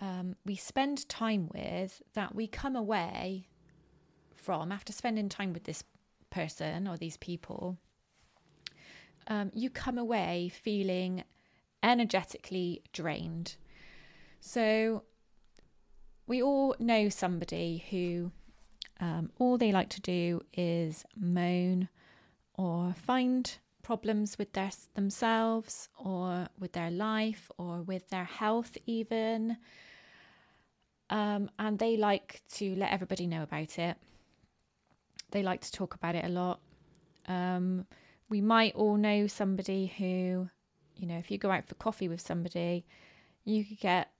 um, 0.00 0.36
we 0.44 0.56
spend 0.56 1.08
time 1.08 1.50
with 1.52 2.02
that 2.14 2.34
we 2.34 2.46
come 2.46 2.74
away 2.74 3.46
from 4.34 4.72
after 4.72 4.92
spending 4.92 5.28
time 5.28 5.52
with 5.52 5.64
this 5.64 5.84
person 6.30 6.88
or 6.88 6.96
these 6.96 7.18
people. 7.18 7.76
Um, 9.28 9.50
you 9.54 9.68
come 9.68 9.98
away 9.98 10.50
feeling 10.62 11.24
energetically 11.82 12.82
drained. 12.92 13.56
So, 14.40 15.04
we 16.26 16.42
all 16.42 16.74
know 16.78 17.08
somebody 17.08 17.84
who 17.90 18.30
um, 19.00 19.30
all 19.38 19.58
they 19.58 19.72
like 19.72 19.90
to 19.90 20.00
do 20.00 20.42
is 20.54 21.04
moan 21.16 21.88
or 22.54 22.94
find 22.94 23.58
problems 23.82 24.38
with 24.38 24.52
their 24.52 24.70
themselves 24.94 25.88
or 25.98 26.48
with 26.58 26.72
their 26.72 26.90
life 26.90 27.50
or 27.58 27.82
with 27.82 28.08
their 28.10 28.24
health 28.24 28.76
even 28.86 29.56
um, 31.10 31.50
and 31.58 31.78
they 31.78 31.96
like 31.96 32.40
to 32.54 32.74
let 32.76 32.92
everybody 32.92 33.26
know 33.26 33.42
about 33.42 33.78
it 33.78 33.96
they 35.30 35.42
like 35.42 35.60
to 35.60 35.72
talk 35.72 35.94
about 35.94 36.14
it 36.14 36.24
a 36.24 36.28
lot 36.28 36.60
um, 37.28 37.86
we 38.28 38.40
might 38.40 38.74
all 38.74 38.96
know 38.96 39.26
somebody 39.26 39.92
who 39.98 40.48
you 40.96 41.06
know 41.06 41.18
if 41.18 41.30
you 41.30 41.38
go 41.38 41.50
out 41.50 41.66
for 41.66 41.74
coffee 41.74 42.08
with 42.08 42.20
somebody 42.20 42.84
you 43.44 43.64
could 43.64 43.80
get 43.80 44.10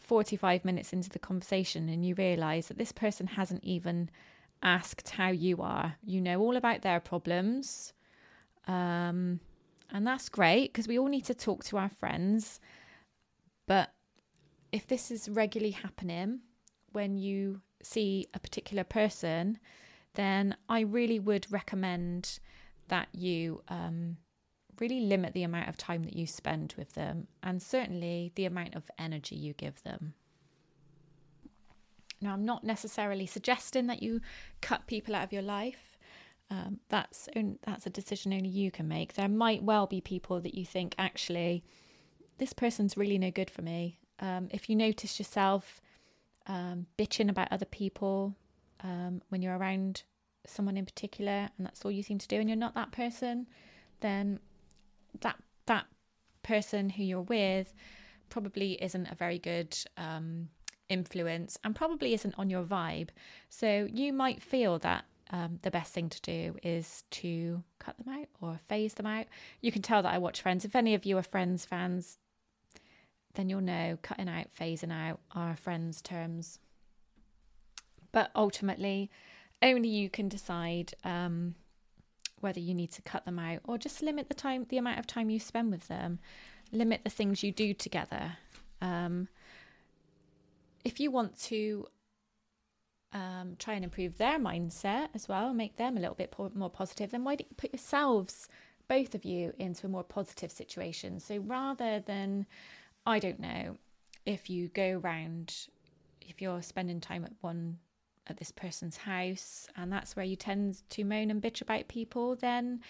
45 0.00 0.64
minutes 0.64 0.92
into 0.92 1.10
the 1.10 1.18
conversation 1.18 1.88
and 1.88 2.04
you 2.04 2.14
realize 2.14 2.68
that 2.68 2.78
this 2.78 2.92
person 2.92 3.26
hasn't 3.26 3.62
even 3.64 4.10
asked 4.62 5.10
how 5.10 5.28
you 5.28 5.60
are. 5.62 5.96
You 6.04 6.20
know 6.20 6.40
all 6.40 6.56
about 6.56 6.82
their 6.82 7.00
problems. 7.00 7.92
Um, 8.66 9.40
and 9.92 10.06
that's 10.06 10.28
great 10.28 10.72
because 10.72 10.88
we 10.88 10.98
all 10.98 11.08
need 11.08 11.24
to 11.26 11.34
talk 11.34 11.64
to 11.64 11.78
our 11.78 11.88
friends. 11.88 12.60
But 13.66 13.90
if 14.72 14.86
this 14.86 15.10
is 15.10 15.28
regularly 15.28 15.72
happening 15.72 16.40
when 16.92 17.16
you 17.16 17.60
see 17.82 18.26
a 18.34 18.38
particular 18.38 18.84
person, 18.84 19.58
then 20.14 20.56
I 20.68 20.80
really 20.80 21.18
would 21.18 21.46
recommend 21.50 22.40
that 22.88 23.08
you 23.12 23.62
um, 23.68 24.16
really 24.80 25.00
limit 25.00 25.34
the 25.34 25.44
amount 25.44 25.68
of 25.68 25.76
time 25.76 26.02
that 26.04 26.16
you 26.16 26.26
spend 26.26 26.74
with 26.76 26.94
them 26.94 27.28
and 27.42 27.62
certainly 27.62 28.32
the 28.34 28.46
amount 28.46 28.74
of 28.74 28.90
energy 28.98 29.36
you 29.36 29.52
give 29.52 29.82
them. 29.82 30.14
Now, 32.22 32.34
I'm 32.34 32.44
not 32.44 32.64
necessarily 32.64 33.26
suggesting 33.26 33.86
that 33.86 34.02
you 34.02 34.20
cut 34.60 34.86
people 34.86 35.14
out 35.14 35.24
of 35.24 35.32
your 35.32 35.42
life. 35.42 35.96
Um, 36.50 36.80
that's 36.88 37.28
that's 37.64 37.86
a 37.86 37.90
decision 37.90 38.32
only 38.32 38.48
you 38.48 38.70
can 38.70 38.88
make. 38.88 39.14
There 39.14 39.28
might 39.28 39.62
well 39.62 39.86
be 39.86 40.00
people 40.00 40.40
that 40.40 40.54
you 40.54 40.66
think 40.66 40.94
actually, 40.98 41.64
this 42.38 42.52
person's 42.52 42.96
really 42.96 43.18
no 43.18 43.30
good 43.30 43.50
for 43.50 43.62
me. 43.62 43.99
Um, 44.20 44.48
if 44.50 44.68
you 44.68 44.76
notice 44.76 45.18
yourself 45.18 45.80
um, 46.46 46.86
bitching 46.98 47.30
about 47.30 47.50
other 47.50 47.64
people 47.66 48.34
um, 48.82 49.22
when 49.28 49.42
you're 49.42 49.56
around 49.56 50.02
someone 50.46 50.76
in 50.76 50.84
particular, 50.84 51.48
and 51.56 51.66
that's 51.66 51.84
all 51.84 51.90
you 51.90 52.02
seem 52.02 52.18
to 52.18 52.28
do, 52.28 52.36
and 52.36 52.48
you're 52.48 52.56
not 52.56 52.74
that 52.74 52.92
person, 52.92 53.46
then 54.00 54.38
that 55.20 55.36
that 55.66 55.86
person 56.42 56.90
who 56.90 57.02
you're 57.02 57.20
with 57.20 57.74
probably 58.28 58.82
isn't 58.82 59.10
a 59.10 59.14
very 59.14 59.38
good 59.38 59.76
um, 59.96 60.48
influence 60.88 61.58
and 61.64 61.74
probably 61.74 62.14
isn't 62.14 62.34
on 62.38 62.50
your 62.50 62.62
vibe. 62.62 63.08
So 63.48 63.88
you 63.92 64.12
might 64.12 64.42
feel 64.42 64.78
that 64.80 65.04
um, 65.30 65.58
the 65.62 65.70
best 65.70 65.92
thing 65.92 66.08
to 66.08 66.20
do 66.22 66.56
is 66.62 67.04
to 67.10 67.62
cut 67.78 67.96
them 67.98 68.12
out 68.12 68.28
or 68.40 68.58
phase 68.68 68.94
them 68.94 69.06
out. 69.06 69.26
You 69.60 69.70
can 69.70 69.82
tell 69.82 70.02
that 70.02 70.12
I 70.12 70.18
watch 70.18 70.42
Friends. 70.42 70.64
If 70.64 70.74
any 70.74 70.94
of 70.94 71.04
you 71.04 71.16
are 71.18 71.22
Friends 71.22 71.64
fans, 71.64 72.18
then 73.34 73.48
you'll 73.48 73.60
know 73.60 73.98
cutting 74.02 74.28
out, 74.28 74.46
phasing 74.58 74.92
out 74.92 75.20
are 75.32 75.56
Friends 75.56 76.00
terms. 76.02 76.58
But 78.12 78.30
ultimately, 78.34 79.10
only 79.62 79.88
you 79.88 80.10
can 80.10 80.28
decide 80.28 80.94
um, 81.04 81.54
whether 82.40 82.60
you 82.60 82.74
need 82.74 82.90
to 82.92 83.02
cut 83.02 83.24
them 83.24 83.38
out 83.38 83.60
or 83.64 83.78
just 83.78 84.02
limit 84.02 84.28
the 84.28 84.34
time, 84.34 84.66
the 84.68 84.78
amount 84.78 84.98
of 84.98 85.06
time 85.06 85.30
you 85.30 85.38
spend 85.38 85.70
with 85.70 85.86
them, 85.88 86.18
limit 86.72 87.02
the 87.04 87.10
things 87.10 87.42
you 87.42 87.52
do 87.52 87.74
together. 87.74 88.36
Um, 88.80 89.28
if 90.84 90.98
you 90.98 91.10
want 91.10 91.38
to 91.42 91.86
um, 93.12 93.56
try 93.58 93.74
and 93.74 93.84
improve 93.84 94.18
their 94.18 94.38
mindset 94.38 95.08
as 95.14 95.28
well, 95.28 95.52
make 95.52 95.76
them 95.76 95.96
a 95.96 96.00
little 96.00 96.14
bit 96.14 96.30
po- 96.30 96.52
more 96.54 96.70
positive, 96.70 97.10
then 97.10 97.24
why 97.24 97.34
don't 97.34 97.50
you 97.50 97.56
put 97.56 97.72
yourselves, 97.72 98.48
both 98.88 99.14
of 99.14 99.24
you, 99.24 99.52
into 99.58 99.86
a 99.86 99.90
more 99.90 100.04
positive 100.04 100.50
situation? 100.50 101.20
So 101.20 101.38
rather 101.38 102.00
than, 102.00 102.46
I 103.10 103.18
don't 103.18 103.40
know, 103.40 103.76
if 104.24 104.48
you 104.48 104.68
go 104.68 105.00
around, 105.02 105.54
if 106.20 106.40
you're 106.40 106.62
spending 106.62 107.00
time 107.00 107.24
at 107.24 107.32
one 107.40 107.78
at 108.26 108.36
this 108.36 108.52
person's 108.52 108.96
house 108.96 109.66
and 109.76 109.92
that's 109.92 110.14
where 110.14 110.24
you 110.24 110.36
tend 110.36 110.82
to 110.90 111.04
moan 111.04 111.30
and 111.30 111.42
bitch 111.42 111.60
about 111.60 111.88
people, 111.88 112.36
then 112.36 112.80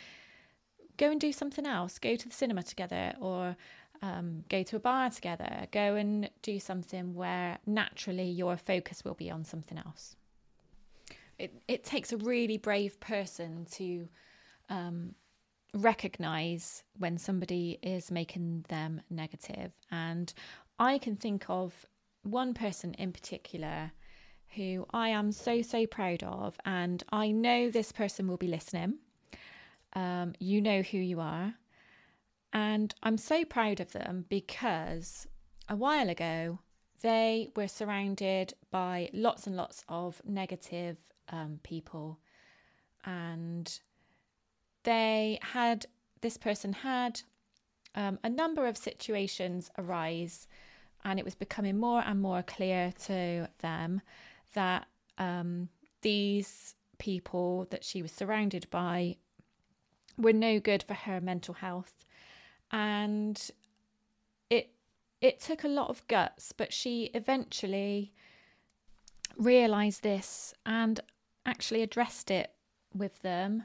go 0.99 1.11
and 1.11 1.21
do 1.21 1.33
something 1.33 1.67
else. 1.67 1.99
Go 1.99 2.15
to 2.15 2.29
the 2.29 2.35
cinema 2.35 2.63
together 2.63 3.15
or 3.21 3.57
um, 4.03 4.45
go 4.49 4.63
to 4.63 4.77
a 4.77 4.81
bar 4.81 5.11
together, 5.11 5.67
go 5.73 5.95
and 5.95 6.31
do 6.43 6.61
something 6.61 7.15
where 7.15 7.59
naturally 7.67 8.31
your 8.31 8.57
focus 8.57 9.05
will 9.05 9.15
be 9.15 9.31
on 9.31 9.45
something 9.45 9.79
else. 9.79 10.17
It, 11.39 11.63
it 11.69 11.85
takes 11.85 12.13
a 12.13 12.19
really 12.19 12.59
brave 12.59 13.01
person 13.01 13.67
to 13.73 14.09
um, 14.69 15.15
recognize 15.75 16.83
when 16.99 17.19
somebody 17.19 17.79
is 17.83 18.11
making 18.11 18.65
them 18.69 19.01
negative. 19.11 19.73
And 19.91 20.33
I 20.79 20.99
can 20.99 21.17
think 21.17 21.45
of 21.49 21.87
one 22.23 22.55
person 22.55 22.95
in 22.95 23.13
particular 23.13 23.93
who 24.57 24.87
I 24.93 25.11
am 25.11 25.31
so, 25.33 25.63
so 25.63 25.87
proud 25.87 26.23
of. 26.23 26.57
And 26.65 27.03
I 27.13 27.31
know 27.31 27.71
this 27.71 27.93
person 27.93 28.27
will 28.27 28.37
be 28.37 28.49
listening. 28.49 28.99
Um, 29.93 30.35
you 30.39 30.61
know 30.61 30.83
who 30.83 30.99
you 30.99 31.21
are. 31.21 31.55
And 32.53 32.95
I'm 33.03 33.17
so 33.17 33.45
proud 33.45 33.81
of 33.81 33.93
them 33.93 34.25
because 34.29 35.27
a 35.69 35.77
while 35.77 36.09
ago 36.09 36.59
they 37.01 37.51
were 37.57 37.69
surrounded 37.69 38.55
by 38.71 39.09
lots 39.13 39.47
and 39.47 39.57
lots 39.57 39.85
of 39.89 40.21
negative 40.25 40.97
um, 41.29 41.61
people. 41.63 42.19
And 43.05 43.81
they 44.85 45.39
had, 45.43 45.87
this 46.21 46.37
person 46.37 46.73
had 46.73 47.21
um, 47.95 48.19
a 48.23 48.29
number 48.31 48.67
of 48.67 48.77
situations 48.77 49.71
arise, 49.79 50.47
and 51.05 51.19
it 51.19 51.25
was 51.25 51.35
becoming 51.35 51.79
more 51.79 52.03
and 52.05 52.21
more 52.21 52.43
clear 52.43 52.93
to 53.05 53.49
them 53.61 54.01
that 54.55 54.87
um, 55.19 55.69
these 56.03 56.75
people 56.99 57.67
that 57.71 57.85
she 57.85 58.03
was 58.03 58.13
surrounded 58.13 58.69
by 58.71 59.17
were 60.19 60.33
no 60.33 60.61
good 60.61 60.83
for 60.83 60.95
her 60.95 61.21
mental 61.21 61.55
health 61.55 62.05
and 62.71 63.51
it 64.49 64.71
it 65.21 65.41
took 65.41 65.65
a 65.65 65.69
lot 65.69 65.91
of 65.91 66.07
guts, 66.09 66.53
but 66.53 66.73
she 66.73 67.11
eventually 67.13 68.13
realized 69.37 70.03
this 70.03 70.55
and 70.65 71.01
actually 71.45 71.83
addressed 71.83 72.31
it 72.31 72.53
with 72.95 73.21
them. 73.21 73.65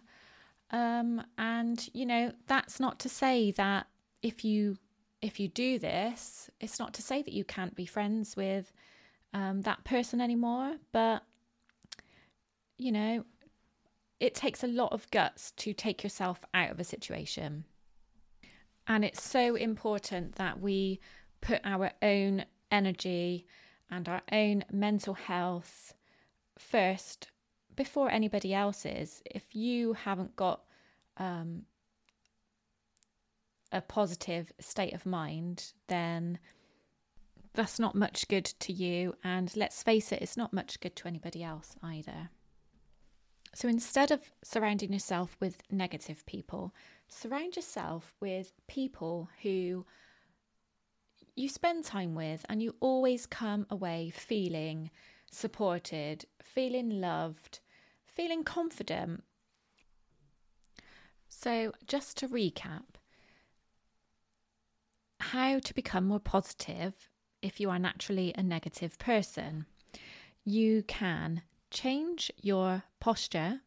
Um, 0.71 1.21
and 1.37 1.87
you 1.93 2.05
know, 2.05 2.31
that's 2.47 2.79
not 2.79 2.99
to 2.99 3.09
say 3.09 3.51
that 3.51 3.87
if 4.21 4.43
you 4.43 4.77
if 5.21 5.39
you 5.39 5.47
do 5.47 5.79
this, 5.79 6.49
it's 6.59 6.79
not 6.79 6.93
to 6.95 7.01
say 7.01 7.21
that 7.21 7.33
you 7.33 7.43
can't 7.43 7.75
be 7.75 7.85
friends 7.85 8.35
with 8.35 8.71
um, 9.33 9.61
that 9.61 9.83
person 9.83 10.21
anymore. 10.21 10.75
But 10.91 11.23
you 12.77 12.91
know, 12.91 13.25
it 14.19 14.35
takes 14.35 14.63
a 14.63 14.67
lot 14.67 14.91
of 14.91 15.09
guts 15.11 15.51
to 15.51 15.73
take 15.73 16.03
yourself 16.03 16.41
out 16.53 16.71
of 16.71 16.79
a 16.79 16.83
situation. 16.83 17.65
And 18.87 19.03
it's 19.03 19.23
so 19.23 19.55
important 19.55 20.35
that 20.35 20.59
we 20.59 20.99
put 21.41 21.61
our 21.63 21.91
own 22.01 22.45
energy 22.71 23.45
and 23.89 24.07
our 24.07 24.21
own 24.31 24.63
mental 24.71 25.13
health 25.13 25.93
first 26.57 27.29
before 27.75 28.09
anybody 28.09 28.53
else's. 28.53 29.21
If 29.25 29.55
you 29.55 29.93
haven't 29.93 30.35
got 30.35 30.61
um, 31.17 31.63
a 33.71 33.81
positive 33.81 34.51
state 34.59 34.93
of 34.93 35.05
mind, 35.05 35.73
then 35.87 36.39
that's 37.53 37.79
not 37.79 37.95
much 37.95 38.27
good 38.27 38.45
to 38.45 38.73
you. 38.73 39.15
And 39.23 39.55
let's 39.55 39.83
face 39.83 40.11
it, 40.11 40.21
it's 40.21 40.37
not 40.37 40.53
much 40.53 40.79
good 40.79 40.95
to 40.97 41.07
anybody 41.07 41.43
else 41.43 41.75
either. 41.81 42.29
So 43.53 43.69
instead 43.69 44.11
of 44.11 44.19
surrounding 44.43 44.91
yourself 44.91 45.37
with 45.39 45.63
negative 45.71 46.25
people, 46.25 46.73
surround 47.07 47.55
yourself 47.55 48.13
with 48.19 48.51
people 48.67 49.29
who 49.41 49.85
you 51.35 51.47
spend 51.49 51.85
time 51.85 52.15
with 52.15 52.45
and 52.49 52.61
you 52.61 52.75
always 52.79 53.25
come 53.25 53.65
away 53.69 54.11
feeling 54.13 54.89
supported, 55.31 56.25
feeling 56.41 57.01
loved, 57.01 57.59
feeling 58.15 58.43
confident. 58.43 59.23
So, 61.27 61.73
just 61.85 62.17
to 62.17 62.27
recap, 62.27 62.83
how 65.19 65.59
to 65.59 65.73
become 65.73 66.07
more 66.07 66.19
positive 66.19 67.09
if 67.41 67.59
you 67.59 67.69
are 67.69 67.79
naturally 67.79 68.33
a 68.35 68.43
negative 68.43 68.97
person. 68.97 69.65
You 70.43 70.83
can 70.83 71.41
change 71.71 72.31
your 72.41 72.83
posture 72.99 73.61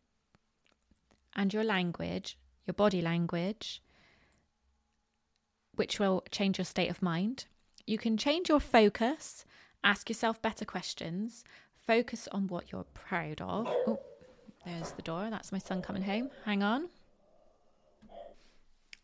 and 1.36 1.52
your 1.52 1.64
language 1.64 2.38
your 2.68 2.74
body 2.74 3.00
language, 3.00 3.82
which 5.74 5.98
will 5.98 6.22
change 6.30 6.58
your 6.58 6.64
state 6.66 6.90
of 6.90 7.02
mind. 7.02 7.46
You 7.86 7.98
can 7.98 8.16
change 8.16 8.48
your 8.50 8.60
focus, 8.60 9.46
ask 9.82 10.08
yourself 10.08 10.40
better 10.42 10.66
questions, 10.66 11.42
focus 11.86 12.28
on 12.30 12.46
what 12.46 12.70
you're 12.70 12.84
proud 12.92 13.40
of. 13.40 13.66
Oh, 13.86 13.98
there's 14.68 14.92
the 14.92 15.02
door. 15.02 15.28
That's 15.30 15.52
my 15.52 15.58
son 15.58 15.82
coming 15.82 16.02
home. 16.02 16.30
Hang 16.44 16.62
on. 16.62 16.88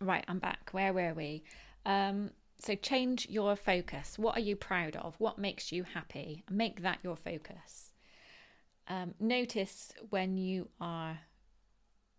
Right, 0.01 0.25
I'm 0.29 0.39
back. 0.39 0.71
Where 0.73 0.93
were 0.93 1.15
we? 1.15 1.45
Um, 1.87 2.31
so 2.59 2.75
change 2.75 3.29
your 3.29 3.57
focus. 3.57 4.19
What 4.19 4.37
are 4.37 4.41
you 4.41 4.57
proud 4.57 4.97
of? 4.97 5.15
What 5.19 5.39
makes 5.39 5.73
you 5.73 5.85
happy? 5.85 6.45
Make 6.51 6.83
that 6.83 6.99
your 7.03 7.17
focus. 7.17 7.93
Um, 8.89 9.15
notice 9.19 9.93
when 10.11 10.37
you 10.37 10.69
are 10.81 11.19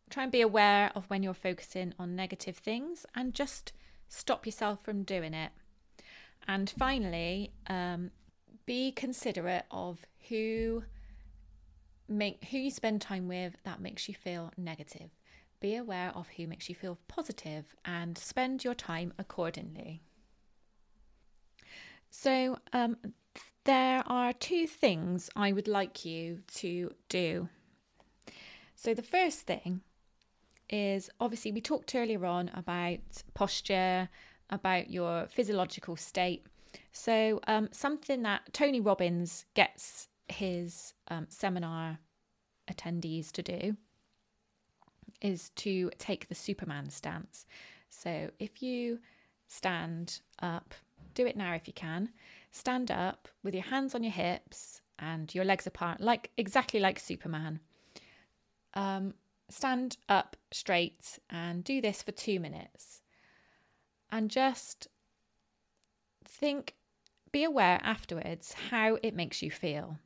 try 0.09 0.23
and 0.23 0.31
be 0.31 0.41
aware 0.41 0.91
of 0.95 1.05
when 1.09 1.23
you're 1.23 1.33
focusing 1.33 1.93
on 1.97 2.15
negative 2.15 2.57
things 2.57 3.05
and 3.15 3.33
just 3.33 3.73
stop 4.07 4.45
yourself 4.45 4.83
from 4.83 5.03
doing 5.03 5.33
it. 5.33 5.51
And 6.47 6.71
finally, 6.77 7.51
um, 7.67 8.11
be 8.65 8.91
considerate 8.91 9.65
of 9.71 10.05
who 10.29 10.83
make 12.07 12.43
who 12.45 12.57
you 12.57 12.71
spend 12.71 13.01
time 13.01 13.27
with 13.27 13.55
that 13.63 13.81
makes 13.81 14.07
you 14.07 14.13
feel 14.13 14.51
negative. 14.57 15.09
Be 15.59 15.75
aware 15.75 16.11
of 16.15 16.27
who 16.29 16.47
makes 16.47 16.69
you 16.69 16.75
feel 16.75 16.97
positive 17.07 17.75
and 17.85 18.17
spend 18.17 18.63
your 18.63 18.73
time 18.73 19.13
accordingly. 19.17 20.01
So, 22.09 22.59
um, 22.71 22.97
there 23.65 24.03
are 24.05 24.31
two 24.31 24.67
things 24.67 25.29
I 25.35 25.51
would 25.51 25.67
like 25.67 26.05
you 26.05 26.41
to 26.55 26.93
do. 27.09 27.49
So, 28.75 28.93
the 28.93 29.01
first 29.01 29.41
thing 29.41 29.81
is 30.69 31.09
obviously 31.19 31.51
we 31.51 31.61
talked 31.61 31.95
earlier 31.95 32.25
on 32.25 32.49
about 32.53 32.99
posture, 33.33 34.09
about 34.49 34.89
your 34.89 35.27
physiological 35.27 35.95
state. 35.95 36.45
So, 36.91 37.39
um, 37.47 37.69
something 37.71 38.21
that 38.23 38.53
Tony 38.53 38.79
Robbins 38.79 39.45
gets 39.53 40.07
his 40.27 40.93
um, 41.07 41.27
seminar 41.29 41.99
attendees 42.69 43.31
to 43.31 43.43
do 43.43 43.77
is 45.21 45.49
to 45.51 45.91
take 45.97 46.27
the 46.27 46.35
Superman 46.35 46.89
stance. 46.89 47.45
So, 47.89 48.31
if 48.39 48.61
you 48.61 48.99
stand 49.47 50.19
up, 50.41 50.73
do 51.13 51.25
it 51.25 51.37
now 51.37 51.53
if 51.53 51.67
you 51.67 51.73
can, 51.73 52.09
stand 52.51 52.91
up 52.91 53.27
with 53.43 53.53
your 53.53 53.63
hands 53.63 53.95
on 53.95 54.03
your 54.03 54.11
hips 54.11 54.81
and 54.99 55.33
your 55.33 55.45
legs 55.45 55.67
apart, 55.67 56.01
like 56.01 56.31
exactly 56.37 56.79
like 56.79 56.99
Superman. 56.99 57.59
Um, 58.73 59.13
stand 59.49 59.97
up 60.09 60.35
straight 60.51 61.19
and 61.29 61.63
do 61.63 61.81
this 61.81 62.01
for 62.01 62.11
two 62.11 62.39
minutes. 62.39 63.01
and 64.11 64.29
just 64.29 64.87
think, 66.23 66.75
be 67.31 67.43
aware 67.43 67.79
afterwards 67.83 68.53
how 68.69 68.97
it 69.03 69.13
makes 69.13 69.41
you 69.41 69.51
feel. 69.51 69.97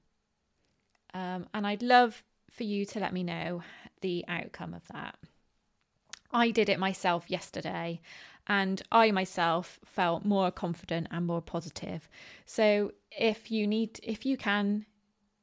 Um, 1.14 1.48
and 1.54 1.66
I'd 1.66 1.84
love 1.84 2.24
for 2.50 2.64
you 2.64 2.86
to 2.86 3.00
let 3.00 3.14
me 3.14 3.24
know 3.24 3.64
the 4.02 4.26
outcome 4.28 4.74
of 4.74 4.88
that. 4.92 5.16
I 6.32 6.52
did 6.52 6.70
it 6.70 6.80
myself 6.80 7.26
yesterday 7.30 8.02
and 8.48 8.82
I 8.92 9.12
myself 9.12 9.80
felt 9.86 10.26
more 10.26 10.52
confident 10.52 11.08
and 11.12 11.26
more 11.26 11.42
positive. 11.42 12.10
So 12.46 12.92
if 13.12 13.52
you 13.52 13.68
need 13.68 14.00
if 14.04 14.26
you 14.26 14.38
can 14.38 14.86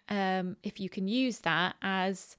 um, 0.08 0.56
if 0.62 0.78
you 0.78 0.88
can 0.88 1.08
use 1.08 1.38
that 1.38 1.76
as 1.82 2.36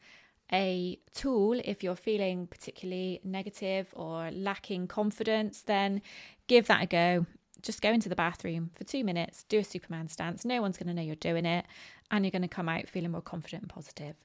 a 0.52 0.98
tool 1.14 1.60
if 1.66 1.84
you're 1.84 1.96
feeling 1.96 2.48
particularly 2.48 3.20
negative 3.24 3.88
or 3.94 4.32
lacking 4.32 4.88
confidence 4.88 5.62
then 5.62 6.02
give 6.48 6.68
that 6.68 6.84
a 6.84 6.86
go 6.86 7.26
just 7.68 7.82
go 7.82 7.92
into 7.92 8.10
the 8.10 8.16
bathroom 8.16 8.72
for 8.74 8.84
two 8.84 9.04
minutes 9.04 9.44
do 9.50 9.60
a 9.60 9.64
superman 9.64 10.08
stance 10.08 10.44
no 10.44 10.62
one's 10.62 10.78
going 10.78 10.88
to 10.88 10.94
know 10.94 11.02
you're 11.02 11.16
doing 11.16 11.46
it 11.46 11.66
and 12.10 12.26
you're 12.26 12.32
going 12.32 12.42
to 12.42 12.48
come 12.48 12.68
out 12.70 12.90
feeling 12.90 13.12
more 13.12 13.22
confident 13.22 13.62
and 13.64 13.70
positive 13.70 14.16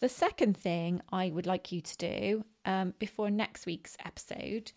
the 0.00 0.08
second 0.08 0.56
thing 0.56 1.00
I 1.12 1.30
would 1.30 1.46
like 1.46 1.72
you 1.72 1.80
to 1.80 1.96
do 1.96 2.44
um, 2.64 2.94
before 2.98 3.30
next 3.30 3.66
week's 3.66 3.96
episode 4.04 4.72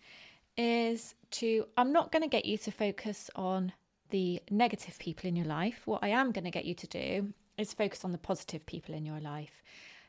is 0.56 1.14
to, 1.32 1.66
I'm 1.76 1.92
not 1.92 2.12
going 2.12 2.22
to 2.22 2.28
get 2.28 2.44
you 2.44 2.58
to 2.58 2.70
focus 2.70 3.30
on 3.34 3.72
the 4.10 4.40
negative 4.50 4.98
people 4.98 5.28
in 5.28 5.36
your 5.36 5.46
life. 5.46 5.82
What 5.86 6.04
I 6.04 6.08
am 6.08 6.30
going 6.30 6.44
to 6.44 6.50
get 6.50 6.64
you 6.64 6.74
to 6.74 6.86
do 6.86 7.32
is 7.58 7.72
focus 7.72 8.04
on 8.04 8.12
the 8.12 8.18
positive 8.18 8.64
people 8.66 8.94
in 8.94 9.04
your 9.04 9.20
life. 9.20 9.62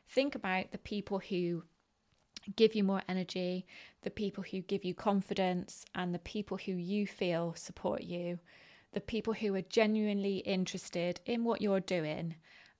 Think 0.08 0.34
about 0.34 0.70
the 0.70 0.78
people 0.78 1.18
who 1.18 1.64
give 2.54 2.74
you 2.74 2.84
more 2.84 3.02
energy, 3.08 3.66
the 4.02 4.10
people 4.10 4.44
who 4.44 4.60
give 4.60 4.84
you 4.84 4.94
confidence, 4.94 5.84
and 5.94 6.14
the 6.14 6.20
people 6.20 6.56
who 6.56 6.72
you 6.72 7.06
feel 7.06 7.54
support 7.56 8.02
you, 8.02 8.38
the 8.92 9.00
people 9.00 9.32
who 9.32 9.54
are 9.54 9.62
genuinely 9.62 10.38
interested 10.38 11.20
in 11.26 11.44
what 11.44 11.60
you're 11.60 11.80
doing 11.80 12.36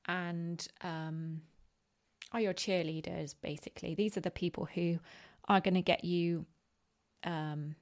and 0.07 0.69
um, 0.83 1.41
are 2.33 2.41
your 2.41 2.55
cheerleaders, 2.55 3.35
basically. 3.43 3.95
These 3.95 4.17
are 4.17 4.21
the 4.21 4.31
people 4.31 4.69
who 4.75 4.99
are 5.49 5.61
going 5.61 5.75
to 5.75 5.83
get 5.83 6.05
you 6.05 6.47
um, 7.25 7.75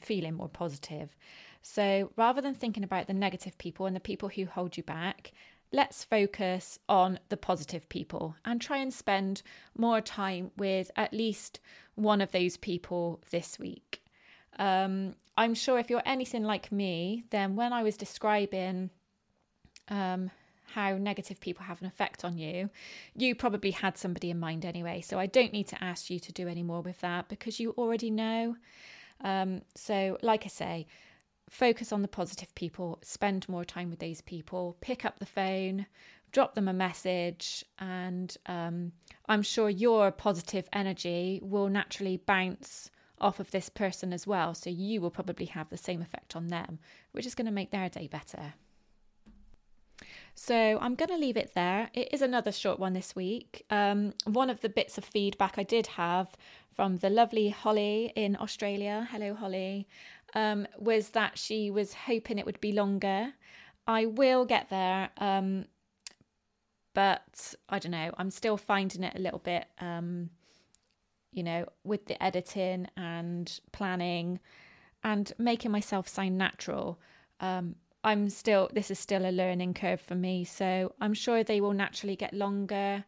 feeling 0.00 0.34
more 0.34 0.48
positive. 0.48 1.14
So 1.62 2.10
rather 2.16 2.42
than 2.42 2.54
thinking 2.54 2.84
about 2.84 3.06
the 3.06 3.14
negative 3.14 3.56
people 3.56 3.86
and 3.86 3.96
the 3.96 4.00
people 4.00 4.28
who 4.28 4.44
hold 4.44 4.76
you 4.76 4.82
back, 4.82 5.32
let's 5.74 6.04
focus 6.04 6.78
on 6.88 7.18
the 7.30 7.36
positive 7.36 7.88
people 7.88 8.36
and 8.44 8.60
try 8.60 8.76
and 8.78 8.94
spend 8.94 9.42
more 9.76 10.00
time 10.00 10.52
with 10.56 10.90
at 10.94 11.12
least 11.12 11.58
one 11.96 12.20
of 12.20 12.30
those 12.30 12.56
people 12.56 13.20
this 13.30 13.58
week. 13.58 14.00
Um, 14.56 15.16
I'm 15.36 15.52
sure 15.52 15.80
if 15.80 15.90
you're 15.90 16.02
anything 16.06 16.44
like 16.44 16.70
me, 16.70 17.24
then 17.30 17.56
when 17.56 17.72
I 17.72 17.82
was 17.82 17.96
describing 17.96 18.90
um, 19.88 20.30
how 20.74 20.96
negative 20.96 21.40
people 21.40 21.64
have 21.64 21.80
an 21.80 21.88
effect 21.88 22.24
on 22.24 22.38
you, 22.38 22.70
you 23.16 23.34
probably 23.34 23.72
had 23.72 23.98
somebody 23.98 24.30
in 24.30 24.38
mind 24.38 24.64
anyway. 24.64 25.00
So 25.00 25.18
I 25.18 25.26
don't 25.26 25.52
need 25.52 25.66
to 25.68 25.82
ask 25.82 26.08
you 26.08 26.20
to 26.20 26.32
do 26.32 26.46
any 26.46 26.62
more 26.62 26.82
with 26.82 27.00
that 27.00 27.28
because 27.28 27.58
you 27.58 27.72
already 27.72 28.10
know. 28.10 28.54
Um, 29.22 29.62
so, 29.74 30.18
like 30.22 30.44
I 30.44 30.48
say, 30.48 30.86
focus 31.48 31.92
on 31.92 32.02
the 32.02 32.08
positive 32.08 32.54
people, 32.54 32.98
spend 33.02 33.48
more 33.48 33.64
time 33.64 33.90
with 33.90 33.98
these 33.98 34.20
people, 34.20 34.76
pick 34.80 35.04
up 35.04 35.18
the 35.18 35.26
phone, 35.26 35.86
drop 36.32 36.54
them 36.54 36.68
a 36.68 36.72
message, 36.72 37.64
and 37.78 38.36
um, 38.46 38.92
I'm 39.28 39.42
sure 39.42 39.70
your 39.70 40.10
positive 40.10 40.68
energy 40.72 41.40
will 41.42 41.68
naturally 41.68 42.16
bounce 42.16 42.90
off 43.20 43.40
of 43.40 43.50
this 43.50 43.68
person 43.68 44.12
as 44.12 44.26
well. 44.26 44.54
So, 44.54 44.70
you 44.70 45.00
will 45.00 45.10
probably 45.10 45.46
have 45.46 45.70
the 45.70 45.76
same 45.76 46.02
effect 46.02 46.34
on 46.34 46.48
them, 46.48 46.80
which 47.12 47.26
is 47.26 47.34
going 47.34 47.46
to 47.46 47.52
make 47.52 47.70
their 47.70 47.88
day 47.88 48.08
better. 48.08 48.54
So 50.34 50.78
I'm 50.80 50.96
going 50.96 51.10
to 51.10 51.16
leave 51.16 51.36
it 51.36 51.52
there. 51.54 51.90
It 51.94 52.08
is 52.12 52.20
another 52.20 52.50
short 52.50 52.80
one 52.80 52.92
this 52.92 53.14
week. 53.14 53.64
Um, 53.70 54.14
one 54.24 54.50
of 54.50 54.60
the 54.60 54.68
bits 54.68 54.98
of 54.98 55.04
feedback 55.04 55.54
I 55.56 55.62
did 55.62 55.86
have 55.86 56.28
from 56.74 56.96
the 56.96 57.10
lovely 57.10 57.50
Holly 57.50 58.12
in 58.16 58.36
Australia, 58.40 59.08
hello 59.12 59.34
Holly, 59.34 59.86
um, 60.34 60.66
was 60.78 61.10
that 61.10 61.38
she 61.38 61.70
was 61.70 61.94
hoping 61.94 62.38
it 62.38 62.46
would 62.46 62.60
be 62.60 62.72
longer. 62.72 63.32
I 63.86 64.06
will 64.06 64.44
get 64.44 64.70
there, 64.70 65.10
um, 65.18 65.66
but 66.94 67.54
I 67.68 67.78
don't 67.78 67.92
know. 67.92 68.12
I'm 68.16 68.30
still 68.30 68.56
finding 68.56 69.02
it 69.02 69.14
a 69.14 69.20
little 69.20 69.38
bit, 69.40 69.66
um, 69.80 70.30
you 71.32 71.42
know, 71.42 71.66
with 71.84 72.06
the 72.06 72.22
editing 72.22 72.88
and 72.96 73.60
planning 73.72 74.40
and 75.02 75.32
making 75.38 75.70
myself 75.70 76.08
sound 76.08 76.38
natural. 76.38 76.98
Um, 77.40 77.76
I'm 78.02 78.28
still, 78.30 78.70
this 78.72 78.90
is 78.90 78.98
still 78.98 79.26
a 79.26 79.32
learning 79.32 79.74
curve 79.74 80.00
for 80.00 80.14
me. 80.14 80.44
So 80.44 80.92
I'm 81.00 81.14
sure 81.14 81.42
they 81.42 81.60
will 81.60 81.72
naturally 81.72 82.16
get 82.16 82.32
longer. 82.32 83.04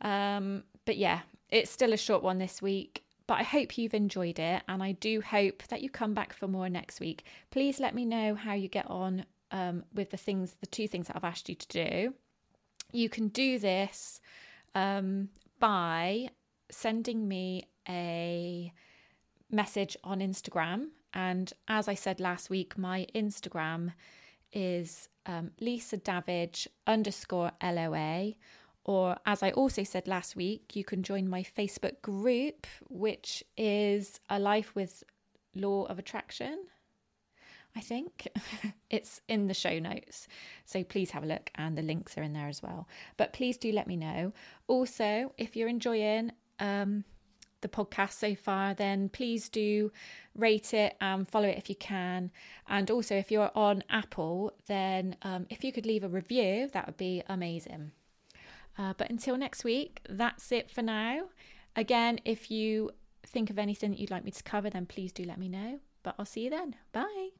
Um, 0.00 0.64
but 0.84 0.96
yeah, 0.96 1.20
it's 1.50 1.70
still 1.70 1.92
a 1.92 1.96
short 1.96 2.22
one 2.22 2.38
this 2.38 2.60
week. 2.60 3.05
But 3.26 3.38
I 3.40 3.42
hope 3.42 3.76
you've 3.76 3.94
enjoyed 3.94 4.38
it. 4.38 4.62
And 4.68 4.82
I 4.82 4.92
do 4.92 5.20
hope 5.20 5.64
that 5.68 5.82
you 5.82 5.90
come 5.90 6.14
back 6.14 6.32
for 6.32 6.46
more 6.46 6.68
next 6.68 7.00
week. 7.00 7.24
Please 7.50 7.80
let 7.80 7.94
me 7.94 8.04
know 8.04 8.34
how 8.34 8.54
you 8.54 8.68
get 8.68 8.88
on 8.88 9.24
um, 9.50 9.84
with 9.94 10.10
the 10.10 10.16
things, 10.16 10.56
the 10.60 10.66
two 10.66 10.88
things 10.88 11.08
that 11.08 11.16
I've 11.16 11.24
asked 11.24 11.48
you 11.48 11.54
to 11.54 11.68
do. 11.68 12.14
You 12.92 13.08
can 13.08 13.28
do 13.28 13.58
this 13.58 14.20
um, 14.74 15.28
by 15.58 16.28
sending 16.70 17.26
me 17.26 17.64
a 17.88 18.72
message 19.50 19.96
on 20.04 20.20
Instagram 20.20 20.88
and 21.16 21.50
as 21.66 21.88
I 21.88 21.94
said 21.94 22.20
last 22.20 22.50
week, 22.50 22.76
my 22.76 23.06
Instagram 23.14 23.94
is 24.52 25.08
um, 25.24 25.50
Lisa 25.58 25.96
Davidge 25.96 26.68
underscore 26.86 27.52
LOA. 27.62 28.34
Or 28.86 29.16
as 29.26 29.42
I 29.42 29.50
also 29.50 29.82
said 29.82 30.06
last 30.06 30.36
week, 30.36 30.76
you 30.76 30.84
can 30.84 31.02
join 31.02 31.28
my 31.28 31.42
Facebook 31.42 32.00
group, 32.02 32.68
which 32.88 33.42
is 33.56 34.20
A 34.30 34.38
Life 34.38 34.76
with 34.76 35.02
Law 35.56 35.86
of 35.86 35.98
Attraction. 35.98 36.66
I 37.74 37.80
think 37.80 38.28
it's 38.90 39.20
in 39.26 39.48
the 39.48 39.54
show 39.54 39.80
notes. 39.80 40.28
So 40.66 40.84
please 40.84 41.10
have 41.10 41.24
a 41.24 41.26
look, 41.26 41.50
and 41.56 41.76
the 41.76 41.82
links 41.82 42.16
are 42.16 42.22
in 42.22 42.32
there 42.32 42.46
as 42.46 42.62
well. 42.62 42.86
But 43.16 43.32
please 43.32 43.56
do 43.56 43.72
let 43.72 43.88
me 43.88 43.96
know. 43.96 44.32
Also, 44.68 45.32
if 45.36 45.56
you're 45.56 45.68
enjoying 45.68 46.30
um, 46.60 47.02
the 47.62 47.68
podcast 47.68 48.12
so 48.12 48.36
far, 48.36 48.72
then 48.74 49.08
please 49.08 49.48
do 49.48 49.90
rate 50.36 50.72
it 50.74 50.96
and 51.00 51.28
follow 51.28 51.48
it 51.48 51.58
if 51.58 51.68
you 51.68 51.74
can. 51.74 52.30
And 52.68 52.88
also, 52.88 53.16
if 53.16 53.32
you're 53.32 53.50
on 53.56 53.82
Apple, 53.90 54.52
then 54.68 55.16
um, 55.22 55.48
if 55.50 55.64
you 55.64 55.72
could 55.72 55.86
leave 55.86 56.04
a 56.04 56.08
review, 56.08 56.70
that 56.72 56.86
would 56.86 56.96
be 56.96 57.24
amazing. 57.28 57.90
Uh, 58.78 58.92
but 58.96 59.10
until 59.10 59.36
next 59.36 59.64
week, 59.64 60.00
that's 60.08 60.52
it 60.52 60.70
for 60.70 60.82
now. 60.82 61.26
Again, 61.74 62.18
if 62.24 62.50
you 62.50 62.90
think 63.26 63.50
of 63.50 63.58
anything 63.58 63.90
that 63.90 63.98
you'd 63.98 64.10
like 64.10 64.24
me 64.24 64.30
to 64.30 64.42
cover, 64.42 64.70
then 64.70 64.86
please 64.86 65.12
do 65.12 65.24
let 65.24 65.38
me 65.38 65.48
know. 65.48 65.80
But 66.02 66.14
I'll 66.18 66.24
see 66.24 66.44
you 66.44 66.50
then. 66.50 66.76
Bye. 66.92 67.30